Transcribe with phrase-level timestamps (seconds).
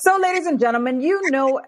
[0.00, 1.60] So, ladies and gentlemen, you know,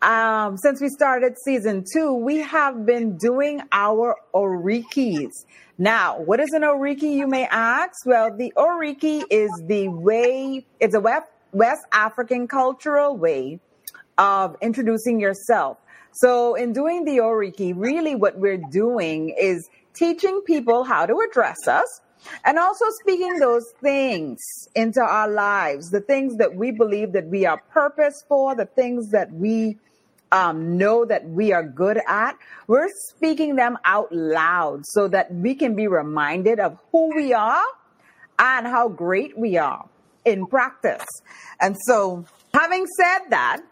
[0.00, 5.44] um, since we started season two, we have been doing our Orikis.
[5.76, 8.06] Now, what is an Oriki, you may ask?
[8.06, 11.00] Well, the Oriki is the way, it's a
[11.52, 13.60] West African cultural way
[14.16, 15.76] of introducing yourself.
[16.12, 21.68] So, in doing the Oriki, really what we're doing is teaching people how to address
[21.68, 22.00] us
[22.44, 24.40] and also speaking those things
[24.74, 29.10] into our lives, the things that we believe that we are purpose for, the things
[29.10, 29.78] that we
[30.32, 32.36] um, know that we are good at.
[32.66, 37.64] We're speaking them out loud so that we can be reminded of who we are
[38.38, 39.88] and how great we are
[40.24, 41.06] in practice.
[41.60, 43.62] And so, having said that,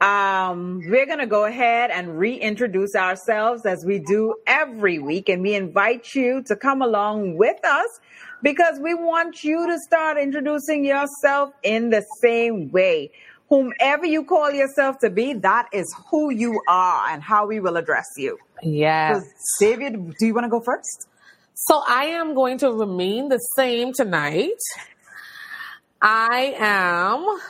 [0.00, 5.28] um, we're going to go ahead and reintroduce ourselves as we do every week.
[5.28, 8.00] And we invite you to come along with us
[8.42, 13.10] because we want you to start introducing yourself in the same way.
[13.48, 17.76] Whomever you call yourself to be, that is who you are and how we will
[17.76, 18.38] address you.
[18.62, 19.24] Yes.
[19.56, 21.08] So, David, do you want to go first?
[21.54, 24.60] So I am going to remain the same tonight.
[26.00, 27.40] I am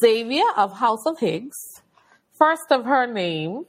[0.00, 1.56] Xavier of House of Higgs,
[2.38, 3.64] first of her name.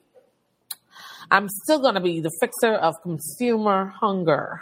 [1.29, 4.61] I'm still going to be the fixer of consumer hunger.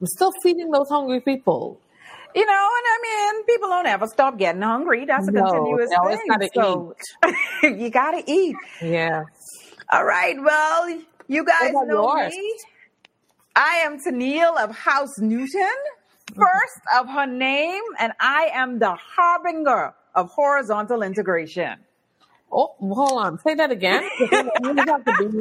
[0.00, 1.80] I'm still feeding those hungry people.
[2.34, 2.98] You know, and I
[3.34, 5.04] mean, people don't ever stop getting hungry.
[5.04, 6.28] That's a No, continuous always thing.
[6.28, 6.94] gotta so
[7.62, 8.56] you gotta eat.
[8.80, 9.24] Yeah.
[9.90, 10.36] All right.
[10.42, 12.32] Well, you guys know yours?
[12.32, 12.58] me.
[13.54, 16.40] I am Tennille of House Newton, mm-hmm.
[16.40, 21.78] first of her name, and I am the harbinger of horizontal integration.
[22.52, 23.38] Oh, hold on.
[23.38, 24.02] Say that again.
[24.20, 25.38] This have to be,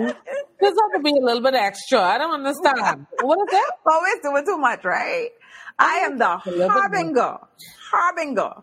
[0.59, 1.99] this have to be a little bit extra.
[1.99, 3.05] I don't understand.
[3.21, 3.71] What is that?
[3.85, 5.29] Oh, Always doing too much, right?
[5.77, 6.71] I am the A little bit more.
[6.71, 7.37] harbinger,
[7.91, 8.53] harbinger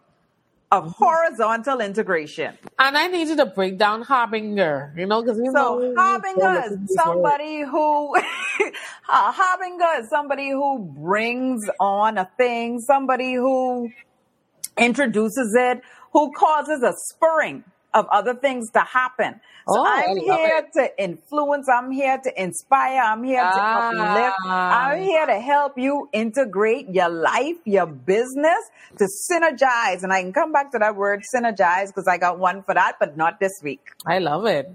[0.71, 1.05] of mm-hmm.
[1.05, 2.57] horizontal integration.
[2.79, 5.81] And I need you to break down harbinger, you know, because you know.
[5.81, 8.21] So harbinger is somebody who a
[9.09, 13.91] uh, harbinger is somebody who brings on a thing, somebody who
[14.77, 15.83] introduces it,
[16.13, 17.65] who causes a spurring
[17.95, 19.41] of other things to happen.
[19.67, 23.79] So Oh, I'm here to influence, I'm here to inspire, I'm here to Ah.
[23.79, 28.61] uplift, I'm here to help you integrate your life, your business,
[28.99, 30.03] to synergize.
[30.03, 32.97] And I can come back to that word synergize because I got one for that,
[33.01, 33.81] but not this week.
[34.07, 34.67] I love it.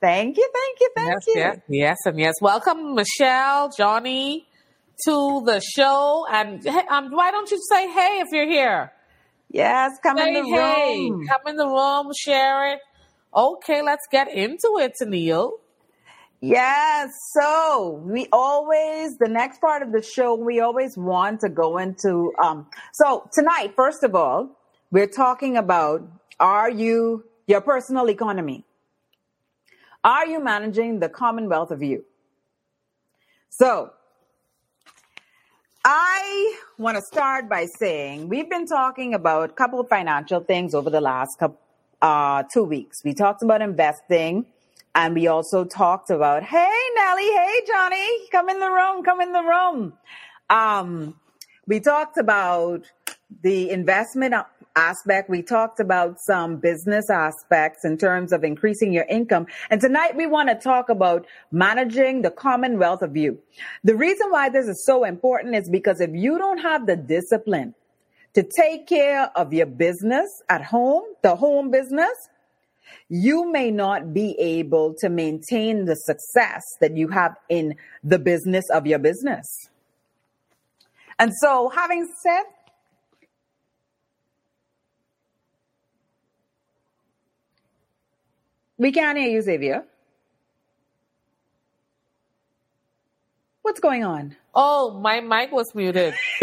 [0.00, 1.34] Thank you, thank you, thank yes, you.
[1.36, 2.34] yes, yes, and yes.
[2.40, 4.46] Welcome, Michelle, Johnny,
[5.06, 6.26] to the show.
[6.30, 8.92] And hey, um, why don't you say hey if you're here?
[9.54, 11.20] Yes, come Say in the hey, room.
[11.28, 12.80] come in the room, share it.
[13.34, 15.54] Okay, let's get into it, Neil.
[16.42, 21.78] Yes, so we always, the next part of the show, we always want to go
[21.78, 24.50] into, um, so tonight, first of all,
[24.92, 26.02] we're talking about,
[26.40, 28.64] are you, your personal economy?
[30.04, 32.04] Are you managing the commonwealth of you?
[33.50, 33.90] So,
[35.84, 40.74] I want to start by saying we've been talking about a couple of financial things
[40.76, 41.58] over the last couple,
[42.02, 43.02] uh, two weeks.
[43.04, 44.46] We talked about investing
[44.94, 49.32] and we also talked about, hey, Nellie, hey, Johnny, come in the room, come in
[49.32, 49.94] the room.
[50.50, 51.16] Um,
[51.66, 52.84] we talked about
[53.42, 54.34] the investment
[54.76, 55.30] aspect.
[55.30, 59.46] We talked about some business aspects in terms of increasing your income.
[59.70, 63.38] And tonight we want to talk about managing the commonwealth of you.
[63.84, 67.74] The reason why this is so important is because if you don't have the discipline
[68.34, 72.12] to take care of your business at home, the home business,
[73.08, 78.64] you may not be able to maintain the success that you have in the business
[78.70, 79.70] of your business.
[81.18, 82.42] And so, having said,
[88.78, 89.84] we can't hear you, Xavier.
[93.62, 94.36] What's going on?
[94.54, 96.14] Oh, my mic was muted.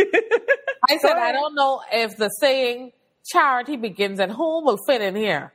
[0.89, 2.93] I said, I don't know if the saying
[3.25, 5.53] charity begins at home will fit in here.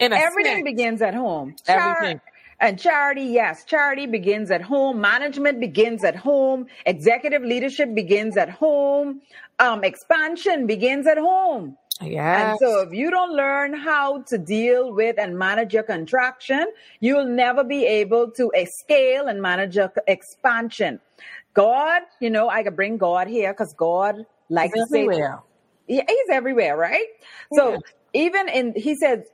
[0.00, 0.64] In a Everything sense.
[0.64, 1.54] begins at home.
[1.66, 2.20] Everything.
[2.60, 5.00] And charity, yes, charity begins at home.
[5.00, 6.66] Management begins at home.
[6.86, 9.20] Executive leadership begins at home.
[9.60, 11.76] Um, expansion begins at home.
[12.00, 12.40] Yes.
[12.40, 16.66] And so if you don't learn how to deal with and manage your contraction,
[17.00, 21.00] you'll never be able to scale and manage your expansion.
[21.54, 25.40] God, you know, I could bring God here because God likes to say everywhere.
[25.88, 27.06] yeah, he's everywhere, right?
[27.54, 27.78] So Yeah.
[28.12, 29.24] even in he says,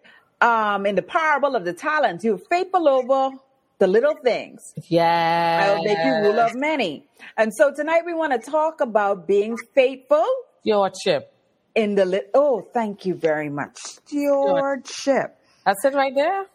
[0.41, 3.37] um in the parable of the talents, you're faithful over
[3.79, 4.73] the little things.
[4.89, 5.61] Yes.
[5.61, 7.07] I will make you ruler of many.
[7.37, 10.25] And so tonight we want to talk about being faithful
[10.63, 11.34] Stewardship.
[11.75, 12.31] In the lit.
[12.35, 15.37] Oh, thank you very much, stewardship.
[15.65, 16.47] That's it right there.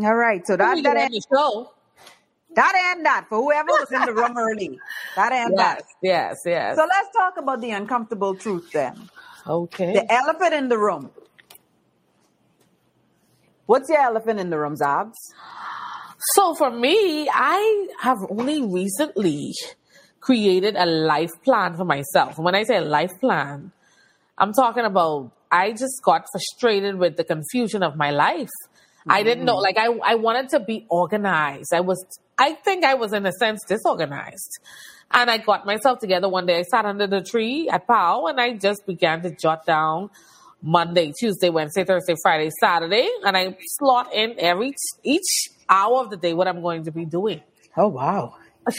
[0.00, 1.72] All right, so that that end end, the show.
[2.54, 4.78] that and that for whoever was in the room early.
[5.16, 5.82] That and Yes, that.
[6.02, 6.76] yes, yes.
[6.76, 9.08] So let's talk about the uncomfortable truth then.
[9.46, 9.92] okay.
[9.94, 11.10] The elephant in the room.
[13.66, 15.14] What's your elephant in the room, Zabs?
[16.34, 19.52] So for me, I have only recently
[20.20, 22.38] created a life plan for myself.
[22.38, 23.72] When I say a life plan,
[24.38, 28.50] I'm talking about I just got frustrated with the confusion of my life.
[29.08, 29.62] I didn't know, mm.
[29.62, 31.72] like I, I wanted to be organized.
[31.72, 32.04] I was,
[32.36, 34.58] I think I was in a sense disorganized.
[35.10, 36.58] And I got myself together one day.
[36.58, 40.10] I sat under the tree at POW and I just began to jot down
[40.62, 44.74] Monday, Tuesday, Wednesday, Thursday, Friday, Saturday, and I slot in every
[45.04, 47.40] each hour of the day what I'm going to be doing.
[47.76, 48.34] Oh wow.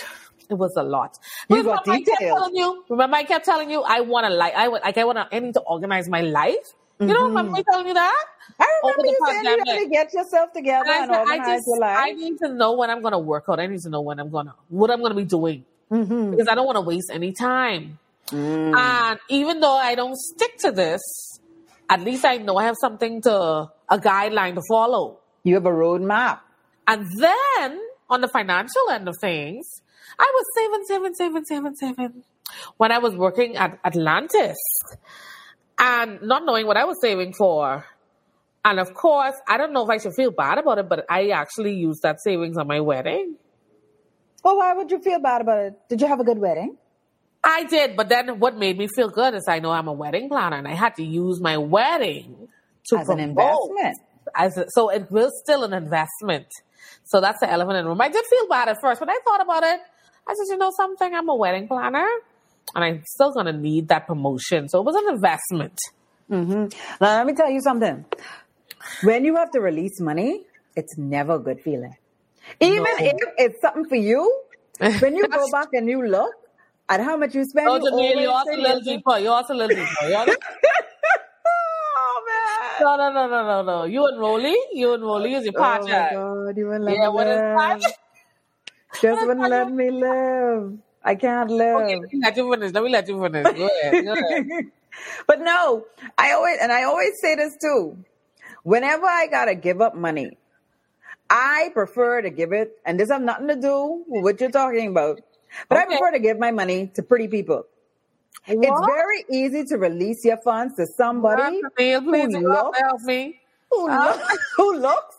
[0.50, 1.18] It was a lot.
[1.50, 2.84] You got remember I kept telling you.
[2.90, 5.40] Remember, I kept telling you I want to like I like I want to I
[5.40, 6.74] need to organize my life.
[7.00, 8.26] You know, remember me telling you that?
[8.60, 11.22] I remember you saying you had to get yourself together And and, I, said, I
[11.22, 11.98] organize just your life.
[11.98, 13.60] I need to know when I'm going to work out.
[13.60, 16.32] I need to know when I'm going to what I'm going to be doing Mm-hmm.
[16.32, 17.98] because I don't want to waste any time.
[18.28, 18.78] Mm.
[18.78, 21.02] And even though I don't stick to this,
[21.90, 25.18] at least I know I have something to a guideline to follow.
[25.44, 26.42] You have a roadmap.
[26.88, 29.82] And then on the financial end of things,
[30.20, 32.24] I was saving, saving, saving, saving, saving
[32.78, 34.58] when I was working at Atlantis
[35.78, 37.86] and not knowing what I was saving for.
[38.66, 41.30] And of course, I don't know if I should feel bad about it, but I
[41.30, 43.36] actually used that savings on my wedding.
[44.44, 45.74] Well, why would you feel bad about it?
[45.90, 46.78] Did you have a good wedding?
[47.44, 50.28] I did, but then what made me feel good is I know I'm a wedding
[50.28, 52.50] planner and I had to use my wedding
[52.90, 53.98] to As an investment.
[54.36, 56.48] As a, so it was still an investment.
[57.06, 58.02] So that's the elephant in the room.
[58.02, 59.80] I did feel bad at first, but I thought about it.
[60.30, 62.08] I said, you know something, I'm a wedding planner
[62.76, 64.70] and I'm still going to need that promotion.
[64.70, 65.78] So it was an investment.
[66.30, 66.66] Mm-hmm.
[67.02, 68.06] Now, let me tell you something.
[69.04, 70.44] When you have to release money,
[70.76, 71.96] it's never a good feeling.
[72.62, 72.90] Even No.
[73.00, 74.22] if it's something for you,
[75.00, 76.32] when you go back and you look
[76.88, 79.18] at how much you spend, Oh, you you're also a little deeper.
[79.18, 80.36] You're also a little deeper.
[82.82, 83.84] Oh no, no, no, no, no, no.
[83.86, 86.10] You and Rolly, you and Rolly is your Oh my.
[86.14, 86.58] God!
[86.58, 87.94] You wouldn't yeah, what is that?
[89.02, 90.78] Just wouldn't let me live.
[91.04, 91.76] I can't live.
[91.78, 92.74] Okay, let me let you finish.
[92.74, 93.44] Let me let you finish.
[93.44, 94.06] Go ahead.
[94.06, 94.72] Go ahead.
[95.28, 95.86] but no,
[96.18, 97.98] I always and I always say this too.
[98.64, 100.38] Whenever I gotta give up money,
[101.30, 104.90] I prefer to give it, and this has nothing to do with what you're talking
[104.90, 105.22] about.
[105.68, 107.66] But I prefer to give my money to pretty people.
[108.48, 113.42] It's very easy to release your funds to somebody please who looks to help me.
[113.72, 114.22] who, look,
[114.58, 115.18] who looks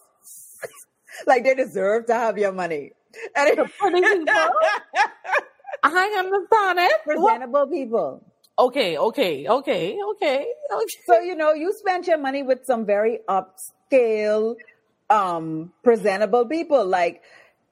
[1.27, 2.93] like they deserve to have your money.
[3.37, 4.51] And it- Pretty people.
[5.83, 6.93] I understand it.
[7.05, 7.17] What?
[7.29, 8.25] presentable people.
[8.59, 10.87] Okay, okay, okay, okay, okay.
[11.07, 14.57] So you know, you spent your money with some very upscale,
[15.09, 16.85] um, presentable people.
[16.85, 17.23] Like,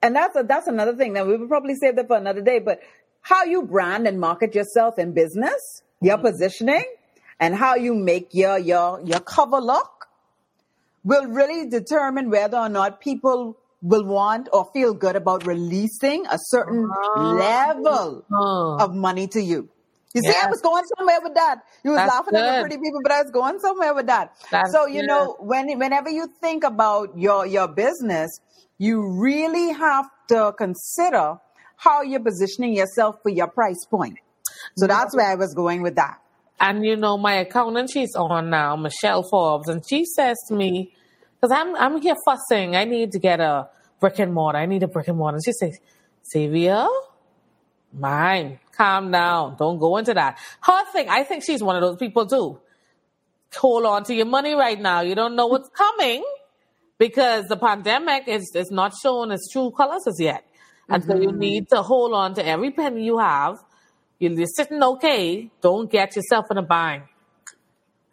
[0.01, 1.13] and that's a, that's another thing.
[1.13, 2.57] Now we will probably save that for another day.
[2.59, 2.79] But
[3.21, 6.85] how you brand and market yourself in business, your positioning,
[7.39, 10.07] and how you make your your your cover look
[11.03, 16.37] will really determine whether or not people will want or feel good about releasing a
[16.37, 18.77] certain level Oh.
[18.79, 19.69] of money to you.
[20.13, 21.57] You see, I was going somewhere with that.
[21.83, 24.33] You was That's laughing at the pretty people, but I was going somewhere with that.
[24.49, 25.07] That's so you good.
[25.07, 28.29] know, when whenever you think about your your business,
[28.79, 31.37] you really have to consider
[31.77, 34.17] how you're positioning yourself for your price point.
[34.77, 36.19] So that's where I was going with that.
[36.59, 40.91] And you know, my accountant, she's on now, Michelle Forbes, and she says to me,
[41.39, 43.69] because I'm I'm here fussing, I need to get a
[43.99, 44.59] brick and mortar.
[44.59, 45.39] I need a brick and mortar.
[45.43, 45.79] She says,
[46.31, 46.87] Xavier,
[47.93, 50.37] mine, calm down, don't go into that.
[50.61, 52.59] Her thing, I think she's one of those people too.
[53.55, 55.01] Hold on to your money right now.
[55.01, 56.23] You don't know what's coming
[56.97, 60.43] because the pandemic is is not showing its true colors as yet.
[60.89, 61.39] And so you mm-hmm.
[61.39, 63.59] need to hold on to every penny you have.
[64.19, 65.49] You're you're sitting okay.
[65.61, 67.03] Don't get yourself in a bind.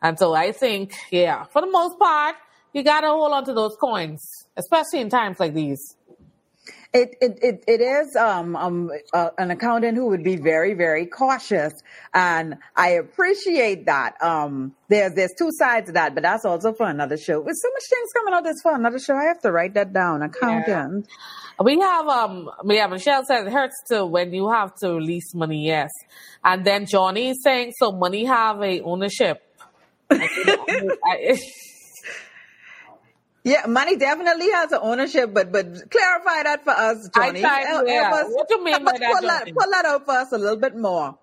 [0.03, 2.37] And so I think, yeah, for the most part,
[2.77, 4.23] you gotta hold on to those coins,
[4.57, 5.97] especially in times like these.
[6.93, 11.07] It it it, it is um, um uh, an accountant who would be very very
[11.07, 11.73] cautious,
[12.15, 14.23] and I appreciate that.
[14.23, 17.41] Um, there's there's two sides to that, but that's also for another show.
[17.41, 19.15] With so much things coming out, that's for another show.
[19.17, 20.23] I have to write that down.
[20.23, 21.09] Accountant.
[21.63, 25.67] We have um yeah, Michelle said it hurts too when you have to release money,
[25.67, 25.91] yes.
[26.45, 29.43] And then Johnny is saying so money have a ownership.
[30.11, 31.39] I-
[33.47, 37.39] Yeah, money definitely has an ownership, but but clarify that for us, Johnny.
[37.39, 38.11] I tried to, Help- yeah.
[38.13, 40.57] us- What you mean by that, Pull that, pull that out for us a little
[40.57, 41.17] bit more.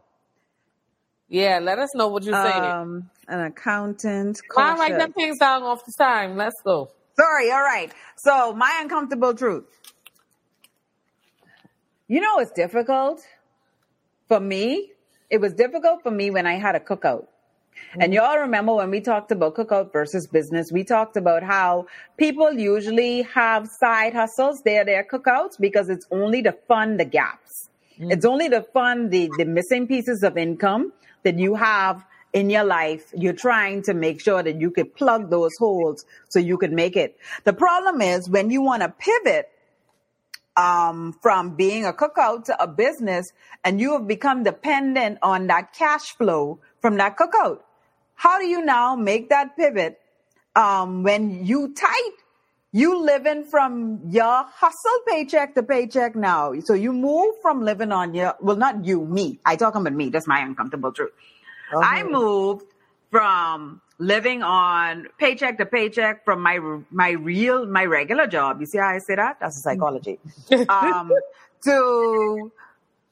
[1.28, 2.38] Yeah, let us know what you say.
[2.54, 4.40] Um, an accountant.
[4.56, 6.38] I'll write them things down off the time.
[6.38, 6.92] Let's go.
[7.20, 7.92] Sorry, all right.
[8.16, 9.66] So my uncomfortable truth.
[12.08, 13.22] You know it's difficult
[14.30, 14.92] for me.
[15.30, 17.26] It was difficult for me when I had a cookout.
[18.00, 21.88] And y'all remember when we talked about cookout versus business, we talked about how
[22.18, 24.62] people usually have side hustles.
[24.64, 27.70] They're their cookouts because it's only to fund the gaps.
[28.00, 32.64] It's only to fund the, the missing pieces of income that you have in your
[32.64, 33.14] life.
[33.16, 36.96] You're trying to make sure that you could plug those holes so you could make
[36.96, 37.18] it.
[37.44, 39.50] The problem is when you want to pivot
[40.58, 43.32] um, from being a cookout to a business
[43.64, 47.60] and you have become dependent on that cash flow from that cookout.
[48.16, 50.00] How do you now make that pivot
[50.56, 52.12] um, when you tight?
[52.76, 56.54] You living from your hustle paycheck to paycheck now.
[56.62, 59.40] So you move from living on your, well, not you, me.
[59.46, 60.10] I talk about me.
[60.10, 61.12] That's my uncomfortable truth.
[61.72, 62.66] I moved
[63.12, 68.60] from living on paycheck to paycheck from my my real my regular job.
[68.60, 69.38] You see how I say that?
[69.40, 70.20] That's a psychology.
[70.70, 71.12] um,
[71.64, 72.52] to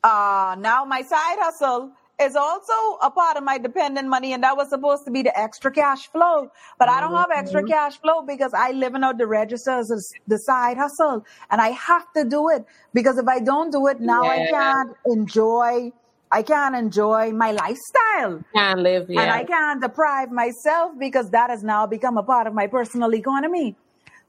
[0.03, 4.55] uh, now my side hustle is also a part of my dependent money, and that
[4.55, 6.51] was supposed to be the extra cash flow.
[6.79, 10.37] But I don't have extra cash flow because I living out the registers as the
[10.37, 14.23] side hustle, and I have to do it because if I don't do it now,
[14.23, 15.91] I can't enjoy.
[16.31, 18.41] I can't enjoy my lifestyle.
[18.53, 22.53] Can't live, And I can't deprive myself because that has now become a part of
[22.53, 23.75] my personal economy.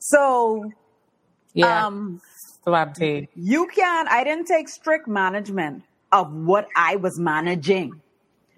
[0.01, 0.73] So,
[1.55, 1.87] Yeah.
[1.87, 2.21] um,
[2.67, 3.29] Devante.
[3.37, 4.09] you can't.
[4.09, 8.01] I didn't take strict management of what I was managing.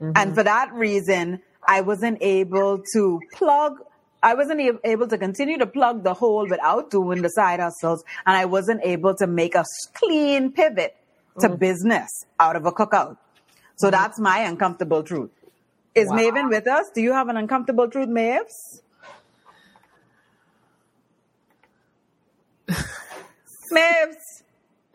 [0.00, 0.34] And mm-hmm.
[0.34, 3.78] for that reason, I wasn't able to plug,
[4.22, 8.04] I wasn't able to continue to plug the hole without doing the side hustles.
[8.26, 10.96] And I wasn't able to make a clean pivot
[11.40, 11.58] to mm.
[11.58, 13.16] business out of a cookout.
[13.76, 13.92] So mm-hmm.
[13.92, 15.30] that's my uncomfortable truth.
[15.94, 16.16] Is Wow.
[16.16, 16.90] Maven with us?
[16.94, 18.82] Do you have an uncomfortable truth, Maves?
[23.72, 24.43] Maves.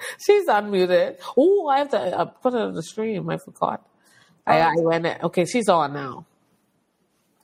[0.19, 1.17] She's unmuted.
[1.37, 3.29] Oh, I have to uh, put her on the stream.
[3.29, 3.85] I forgot.
[4.47, 5.05] I, I went.
[5.23, 6.25] Okay, she's on now.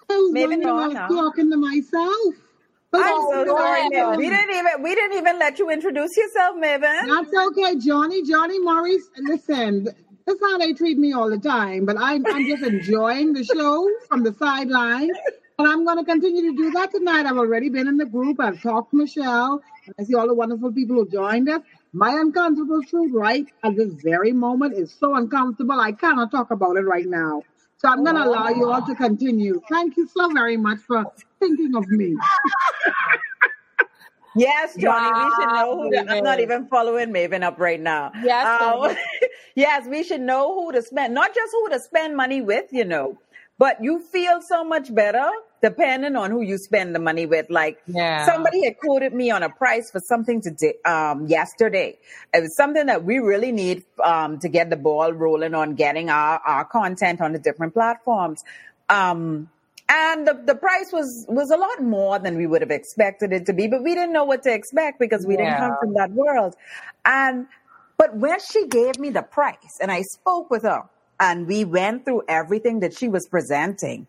[0.09, 1.07] I was Maybe wondering, I was now.
[1.07, 2.35] talking to myself.
[2.91, 3.49] But I'm that's so okay.
[3.49, 4.17] sorry, Maven.
[4.17, 7.07] We didn't even we didn't even let you introduce yourself, Maven.
[7.07, 8.23] That's okay, Johnny.
[8.23, 9.03] Johnny Morris.
[9.17, 9.87] Listen,
[10.25, 11.85] that's how they treat me all the time.
[11.85, 15.11] But I'm, I'm just enjoying the show from the sideline.
[15.57, 17.25] And I'm going to continue to do that tonight.
[17.25, 18.39] I've already been in the group.
[18.39, 19.61] I've talked to Michelle.
[19.97, 21.61] I see all the wonderful people who joined us.
[21.95, 25.79] My uncomfortable truth right at this very moment is so uncomfortable.
[25.79, 27.41] I cannot talk about it right now.
[27.77, 29.61] So I'm going to allow you all to continue.
[29.69, 31.05] Thank you so very much for
[31.39, 32.17] thinking of me.
[34.37, 35.91] Yes, Johnny, we should know who.
[35.91, 38.11] To, I'm not even following Maven up right now.
[38.21, 38.93] Yes, Um,
[39.55, 42.83] yes, we should know who to spend, not just who to spend money with, you
[42.83, 43.17] know,
[43.57, 45.31] but you feel so much better
[45.65, 47.47] depending on who you spend the money with.
[47.49, 48.25] Like Yeah.
[48.25, 51.97] somebody had quoted me on a price for something today, um, yesterday.
[52.33, 56.09] It was something that we really need um, to get the ball rolling on getting
[56.09, 58.43] our, our content on the different platforms.
[58.89, 59.49] Um,
[59.89, 63.45] and the, the price was was a lot more than we would have expected it
[63.47, 66.11] to be, but we didn't know what to expect because we didn't come from that
[66.11, 66.55] world.
[67.05, 67.47] And
[67.97, 70.83] but when she gave me the price and I spoke with her
[71.19, 74.07] and we went through everything that she was presenting,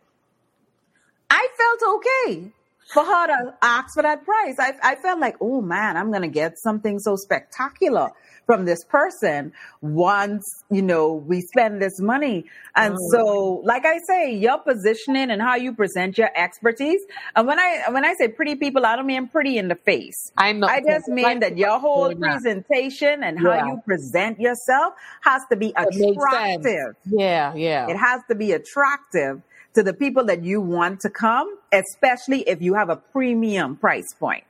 [1.36, 2.50] I felt okay
[2.94, 4.56] for her to ask for that price.
[4.58, 8.10] I, I felt like, oh man, I'm going to get something so spectacular
[8.46, 9.52] from this person
[9.82, 12.44] once, you know, we spend this money.
[12.76, 13.24] And oh, so,
[13.64, 17.00] like I say, your positioning and how you present your expertise.
[17.34, 20.30] And when I, when I say pretty people, I don't mean pretty in the face.
[20.38, 20.68] I know.
[20.68, 23.66] I just mean that your whole presentation and how Yeah.
[23.66, 26.64] you present yourself has to be It makes sense.
[26.64, 26.96] attractive.
[27.04, 27.90] Yeah, yeah.
[27.90, 29.42] It has to be attractive
[29.76, 34.12] to the people that you want to come, especially if you have a premium price
[34.18, 34.44] point.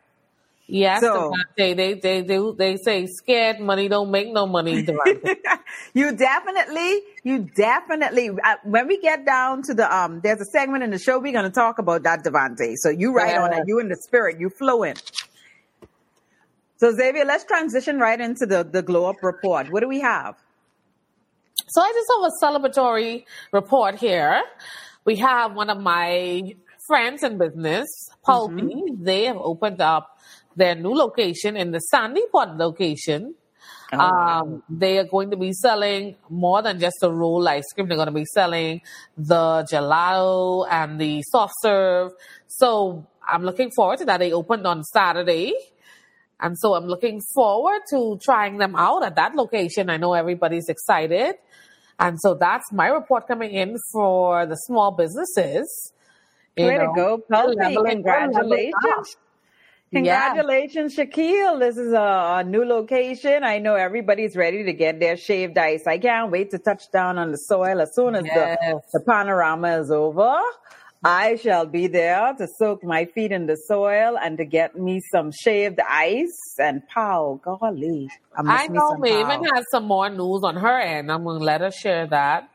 [0.68, 1.76] Yes, So- Devante.
[1.76, 4.84] They, they, they, they say scared money don't make no money,
[5.94, 8.30] you definitely, you definitely.
[8.30, 11.32] Uh, when we get down to the um, there's a segment in the show we're
[11.32, 12.74] going to talk about that, Devante.
[12.76, 13.64] So you right on it.
[13.66, 14.40] You in the spirit.
[14.40, 14.96] You flowing.
[16.78, 19.70] So Xavier, let's transition right into the the glow up report.
[19.70, 20.36] What do we have?
[21.68, 24.42] So I just have a celebratory report here.
[25.06, 26.56] We have one of my
[26.88, 27.86] friends in business,
[28.24, 28.92] Paul P.
[29.00, 30.18] They have opened up
[30.56, 33.36] their new location in the Sandy Port location.
[33.92, 37.86] Oh, Um, they are going to be selling more than just the roll ice cream.
[37.86, 38.82] They're going to be selling
[39.16, 42.10] the gelato and the soft serve.
[42.48, 44.18] So I'm looking forward to that.
[44.18, 45.54] They opened on Saturday.
[46.40, 49.88] And so I'm looking forward to trying them out at that location.
[49.88, 51.36] I know everybody's excited.
[51.98, 55.92] And so that's my report coming in for the small businesses.
[56.56, 58.02] You Way to go, leveling.
[58.02, 59.16] Congratulations.
[59.92, 61.60] Congratulations, Shaquille.
[61.60, 63.44] This is a, a new location.
[63.44, 65.86] I know everybody's ready to get their shaved ice.
[65.86, 68.58] I can't wait to touch down on the soil as soon as Yes.
[68.92, 70.38] the, the panorama is over.
[71.04, 75.00] I shall be there to soak my feet in the soil and to get me
[75.12, 78.08] some shaved ice and pow, golly.
[78.36, 79.54] I, miss I me know some Maven pow.
[79.54, 81.12] has some more news on her end.
[81.12, 82.48] I'm going to let her share that.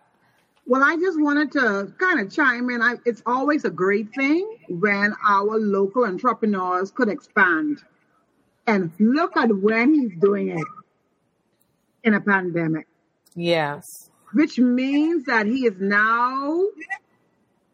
[0.67, 2.81] Well, I just wanted to kind of chime in.
[2.81, 7.79] I, it's always a great thing when our local entrepreneurs could expand.
[8.67, 10.67] And look at when he's doing it
[12.03, 12.87] in a pandemic,
[13.35, 13.83] Yes.
[14.33, 16.63] which means that he is now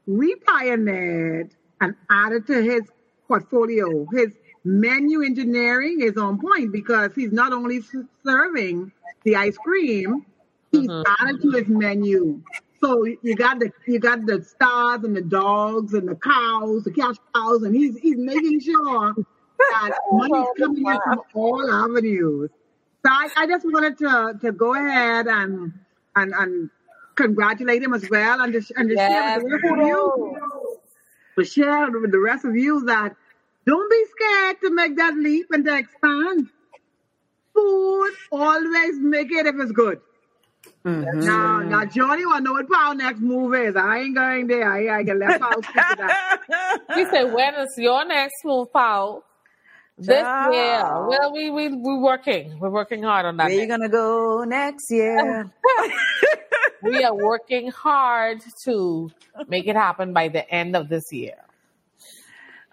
[0.08, 2.82] repioneered and added to his
[3.28, 4.06] portfolio.
[4.14, 4.30] His
[4.64, 7.82] menu engineering is on point because he's not only
[8.26, 8.92] serving
[9.24, 10.26] the ice cream,
[10.72, 11.04] he's Mhm.
[11.20, 12.42] added to his menu.
[12.82, 16.92] So you got the you got the stars and the dogs and the cows, the
[16.92, 19.16] cash cows, and he's he's making sure
[19.70, 22.50] that money's coming in from all avenues.
[23.06, 25.74] So I, I just wanted to to go ahead and
[26.16, 26.70] and and
[27.18, 30.38] congratulate him as well and to, and to share with the rest of you
[31.38, 33.16] to share with the rest of you that
[33.66, 36.48] don't be scared to make that leap and to expand.
[37.54, 40.00] Food always make it if it's good.
[40.86, 41.24] Mhm.
[41.26, 43.76] Now, now Johnny want to know what Paul next move is.
[43.76, 44.72] I ain't going there.
[44.72, 46.40] I, I can let Paul speak to that.
[46.96, 49.24] He said, when is your next move, Paul?
[49.98, 50.54] This Child.
[50.54, 51.08] year.
[51.08, 52.60] Well, we, we, we're working.
[52.60, 53.46] We're working hard on that.
[53.46, 55.52] Where you gonna go next year?
[56.84, 59.10] we are working hard to
[59.48, 61.38] make it happen by the end of this year.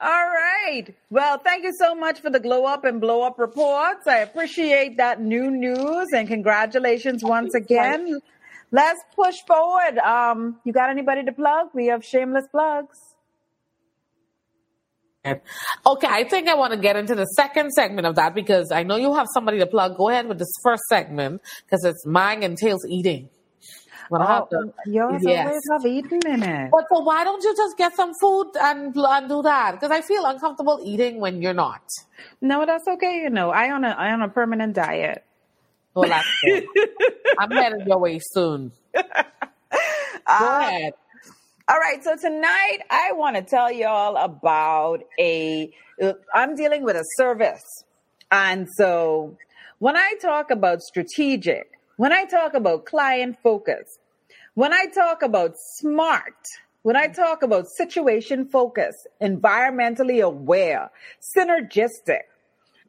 [0.00, 0.84] All right.
[1.08, 4.06] Well, thank you so much for the glow up and blow up reports.
[4.06, 8.20] I appreciate that new news and congratulations once again.
[8.70, 9.96] Let's push forward.
[9.98, 11.68] Um, you got anybody to plug?
[11.72, 13.13] We have shameless plugs.
[15.24, 18.82] Okay, I think I want to get into the second segment of that because I
[18.82, 19.96] know you have somebody to plug.
[19.96, 23.30] Go ahead with this first segment because it's mine entails eating.
[24.10, 25.46] But I have to- Oh, yours yes.
[25.46, 26.70] always have eaten in it.
[26.70, 29.72] But so why don't you just get some food and, and do that?
[29.72, 31.80] Because I feel uncomfortable eating when you're not.
[32.42, 33.22] No, that's okay.
[33.22, 35.24] You know, I on a I on a permanent diet.
[35.94, 36.64] Well, that's good.
[37.38, 38.72] I'm headed your way soon.
[38.94, 39.00] Go
[40.26, 40.92] Uh, ahead.
[41.66, 45.72] All right, so tonight I want to tell y'all about a.
[46.35, 47.85] I'm dealing with a service,
[48.31, 49.38] and so
[49.79, 53.98] when I talk about strategic, when I talk about client focus,
[54.53, 56.35] when I talk about smart,
[56.83, 60.90] when I talk about situation focus, environmentally aware,
[61.35, 62.24] synergistic,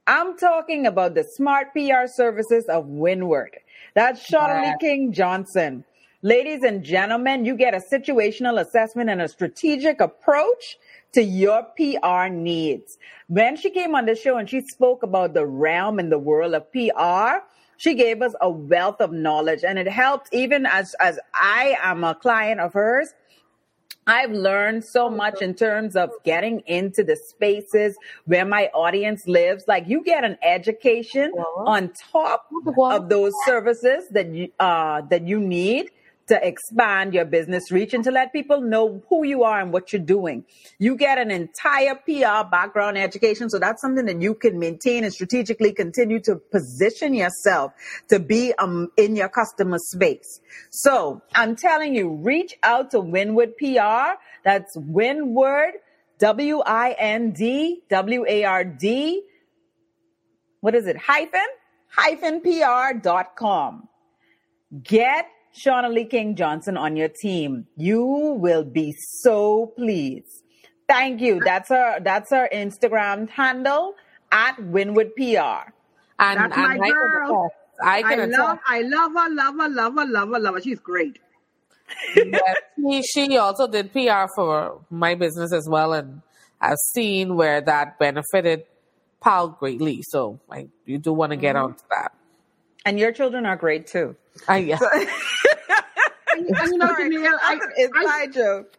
[0.06, 3.56] I'm talking about the smart PR services of Windward.
[3.94, 5.86] That's Shauna Lee King Johnson.
[6.26, 10.80] Ladies and gentlemen, you get a situational assessment and a strategic approach
[11.12, 12.98] to your PR needs.
[13.28, 16.56] When she came on the show and she spoke about the realm and the world
[16.56, 17.46] of PR,
[17.78, 22.04] she gave us a wealth of knowledge and it helped even as, as I am
[22.04, 23.14] a client of hers.
[24.08, 29.66] I've learned so much in terms of getting into the spaces where my audience lives.
[29.68, 35.40] Like you get an education on top of those services that you uh, that you
[35.40, 35.92] need
[36.28, 39.94] to expand your business reach and to let people know who you are and what
[39.94, 40.44] you're doing.
[40.80, 43.50] You get an entire PR background education.
[43.50, 47.74] So that's something that you can maintain and strategically continue to position yourself
[48.10, 50.42] to be um, in your customer space.
[50.72, 54.18] So I'm telling you, reach out to Windward PR.
[54.44, 55.74] That's Windward,
[56.20, 59.24] W I N D W A R D.
[60.62, 60.98] What is it?
[60.98, 61.46] Hyphen?
[61.90, 63.88] Hyphen PR.com.
[64.84, 67.68] Get Shauna Lee King Johnson on your team.
[67.78, 70.44] You will be so pleased.
[70.88, 71.40] Thank you.
[71.44, 73.96] That's our that's our Instagram handle
[74.32, 75.72] at Windward PR.
[76.18, 77.50] And, That's and my I can girl.
[77.84, 78.40] I I can attest.
[78.40, 80.62] love, I love her, love her, love her, love her, love her.
[80.62, 81.20] She's great.
[82.16, 86.22] Yes, she, she also did PR for my business as well, and
[86.60, 88.64] I've seen where that benefited
[89.20, 90.02] Paul greatly.
[90.04, 91.66] So I, you do want to get mm-hmm.
[91.66, 92.15] onto that.
[92.86, 94.16] And your children are great too.
[94.48, 94.80] I, yeah.
[96.38, 98.78] And, and you know, Sorry, Janelle, I, that's an I, joke.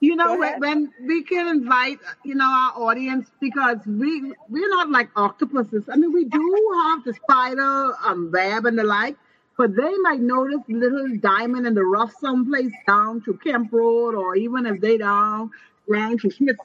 [0.00, 4.90] you know, when, when we can invite, you know, our audience because we we're not
[4.90, 5.84] like octopuses.
[5.90, 9.16] I mean, we do have the spider um, web and the like,
[9.56, 14.36] but they might notice little diamond in the rough someplace down to Kemp Road, or
[14.36, 15.50] even if they down
[15.92, 16.56] down to Smith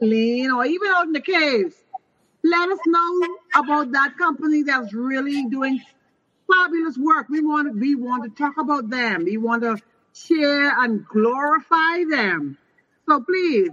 [0.00, 1.74] Lane, or even out in the caves.
[2.44, 5.80] Let us know about that company that's really doing
[6.52, 7.28] fabulous work.
[7.28, 9.24] We want we want to talk about them.
[9.24, 9.78] We want to
[10.14, 12.58] share and glorify them.
[13.08, 13.70] So please,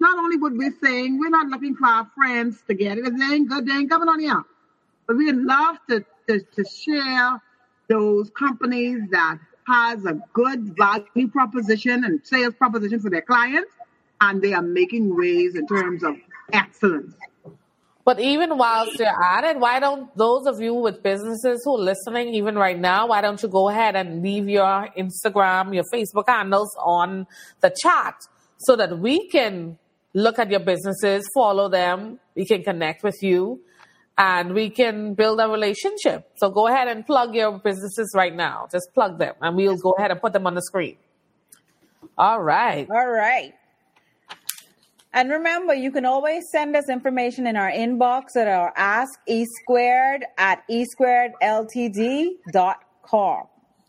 [0.00, 3.04] not only what we're saying, we're not looking for our friends to get it.
[3.04, 4.42] They ain't good, they ain't coming on here.
[5.06, 7.40] But we'd love to, to, to share
[7.88, 13.72] those companies that has a good value proposition and sales proposition for their clients,
[14.20, 16.16] and they are making waves in terms of
[16.52, 17.14] excellence.
[18.08, 21.84] But even whilst you're at it, why don't those of you with businesses who are
[21.92, 26.24] listening, even right now, why don't you go ahead and leave your Instagram, your Facebook
[26.26, 27.26] handles on
[27.60, 28.14] the chat
[28.60, 29.76] so that we can
[30.14, 33.60] look at your businesses, follow them, we can connect with you,
[34.16, 36.30] and we can build a relationship.
[36.36, 38.68] So go ahead and plug your businesses right now.
[38.72, 40.96] Just plug them, and we'll go ahead and put them on the screen.
[42.16, 42.88] All right.
[42.90, 43.52] All right.
[45.12, 49.44] And remember, you can always send us information in our inbox at our ask e
[49.62, 52.36] squared at e squared ltd.com.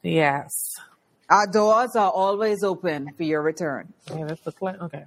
[0.02, 0.50] Yes.
[1.30, 3.94] Our doors are always open for your return.
[4.10, 4.78] Yeah, that's the plan.
[4.82, 5.04] Okay.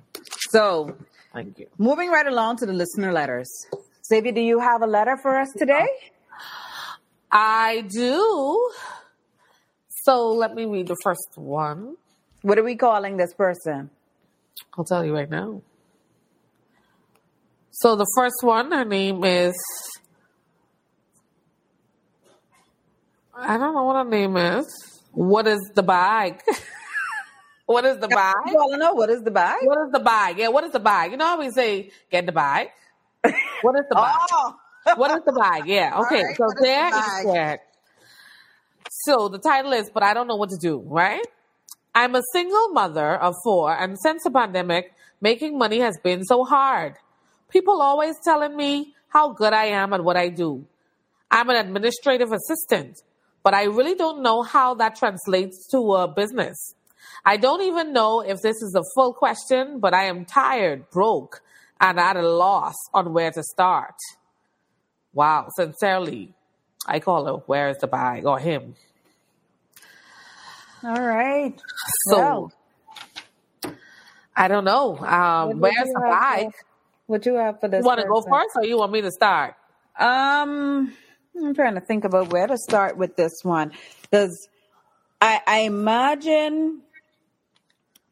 [0.50, 0.94] So,
[1.32, 1.66] Thank you.
[1.78, 3.48] moving right along to the listener letters.
[4.06, 5.86] Xavier, do you have a letter for us today?
[7.30, 8.70] I do.
[10.04, 11.96] So let me read the first one.
[12.42, 13.88] What are we calling this person?
[14.76, 15.62] I'll tell you right now.
[17.82, 19.54] So the first one, her name is.
[23.34, 24.66] I don't know what her name is.
[25.10, 26.42] What is the bag?
[27.66, 28.36] what is the bag?
[28.46, 29.56] You want to know what is the bag?
[29.64, 30.38] What is the bag?
[30.38, 31.10] Yeah, what is the bag?
[31.10, 32.68] You know how we say, get the bag?
[33.62, 34.16] What is the bag?
[34.84, 35.66] Oh, What is the bag?
[35.66, 36.22] Yeah, okay.
[36.22, 37.58] right, so what is there that.
[38.90, 41.26] So the title is, but I don't know what to do, right?
[41.96, 46.44] I'm a single mother of four, and since the pandemic, making money has been so
[46.44, 46.94] hard.
[47.52, 50.64] People always telling me how good I am at what I do.
[51.30, 53.02] I'm an administrative assistant,
[53.42, 56.74] but I really don't know how that translates to a business.
[57.24, 61.42] I don't even know if this is a full question, but I am tired, broke,
[61.78, 63.96] and at a loss on where to start.
[65.12, 66.34] Wow, sincerely,
[66.86, 68.24] I call her, where is the bag?
[68.24, 68.76] Or him.
[70.82, 71.60] all right.
[72.08, 72.52] So, Well,
[74.34, 74.96] I don't know.
[74.96, 76.46] Um, where's the bag?
[77.12, 77.80] What you have for this?
[77.80, 79.54] You want to go first or you want me to start?
[79.98, 80.94] Um,
[81.36, 84.48] I'm trying to think about where to start with this one because
[85.20, 86.80] I, I imagine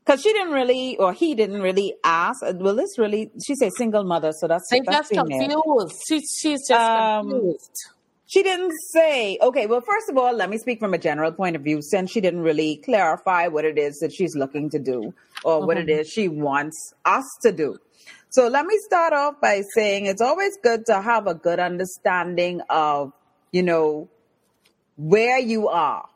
[0.04, 2.42] because she didn't really or he didn't really ask.
[2.42, 5.62] uh, Well, this really she said single mother, so that's They that's just female.
[5.62, 6.02] confused.
[6.06, 7.70] She, she's just Um, confused.
[8.26, 9.38] She didn't say.
[9.40, 11.80] Okay, well, first of all, let me speak from a general point of view.
[11.80, 15.78] Since she didn't really clarify what it is that she's looking to do or what
[15.78, 16.00] it Mhm.
[16.00, 17.78] is she wants us to do.
[18.32, 22.60] So let me start off by saying it's always good to have a good understanding
[22.70, 23.12] of,
[23.50, 24.08] you know,
[24.96, 26.06] where you are.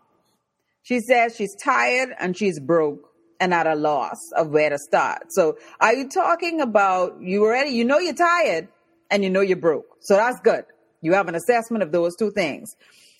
[0.84, 5.24] She says she's tired and she's broke and at a loss of where to start.
[5.30, 8.68] So are you talking about you already, you know you're tired
[9.10, 9.96] and you know you're broke.
[10.00, 10.66] So that's good.
[11.00, 12.76] You have an assessment of those two things.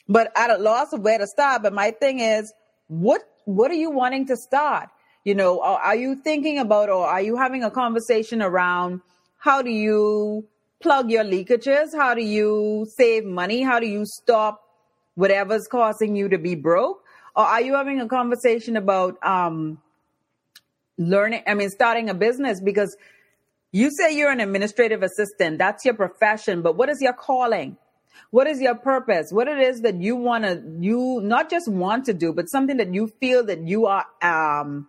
[0.09, 1.65] But at a loss of where to start.
[1.65, 2.53] But my thing is,
[2.87, 4.89] what what are you wanting to start?
[5.25, 9.01] You know, are, you thinking about or are you having a conversation around
[9.39, 10.47] how do you
[10.81, 11.97] plug your leakages?
[11.97, 13.63] How do you save money?
[13.63, 14.61] How do you stop
[15.15, 17.03] whatever's causing you to be broke?
[17.35, 19.81] Or are you having a conversation about um
[20.99, 22.95] learning I mean starting a business because
[23.73, 27.79] you say you're an administrative assistant, that's your profession, but what is your calling?
[28.31, 29.33] What is your purpose?
[29.33, 32.77] What it is that you want to you not just want to do, but something
[32.77, 34.87] that you feel that you are um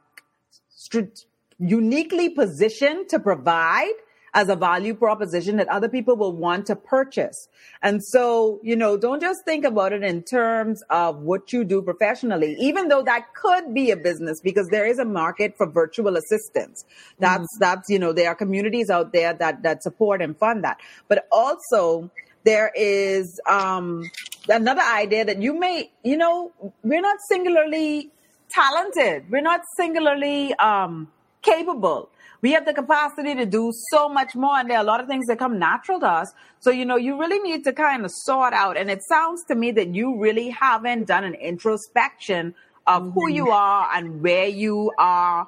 [0.86, 1.14] str-
[1.60, 3.94] uniquely positioned to provide
[4.36, 7.48] as a value proposition that other people will want to purchase.
[7.82, 11.82] And so, you know, don't just think about it in terms of what you do
[11.82, 16.18] professionally, even though that could be a business because there is a market for virtual
[16.18, 16.84] assistants.
[17.18, 20.80] That's, that's, you know, there are communities out there that, that support and fund that.
[21.08, 22.12] But also,
[22.44, 24.04] there is um,
[24.50, 26.52] another idea that you may, you know,
[26.84, 28.12] we're not singularly
[28.56, 29.30] talented.
[29.30, 32.10] We're not singularly um, capable.
[32.42, 35.08] We have the capacity to do so much more, and there are a lot of
[35.08, 36.32] things that come natural to us.
[36.60, 38.78] So, you know, you really need to kind of sort out.
[38.78, 42.54] And it sounds to me that you really haven't done an introspection
[42.88, 45.48] of who you are and where you are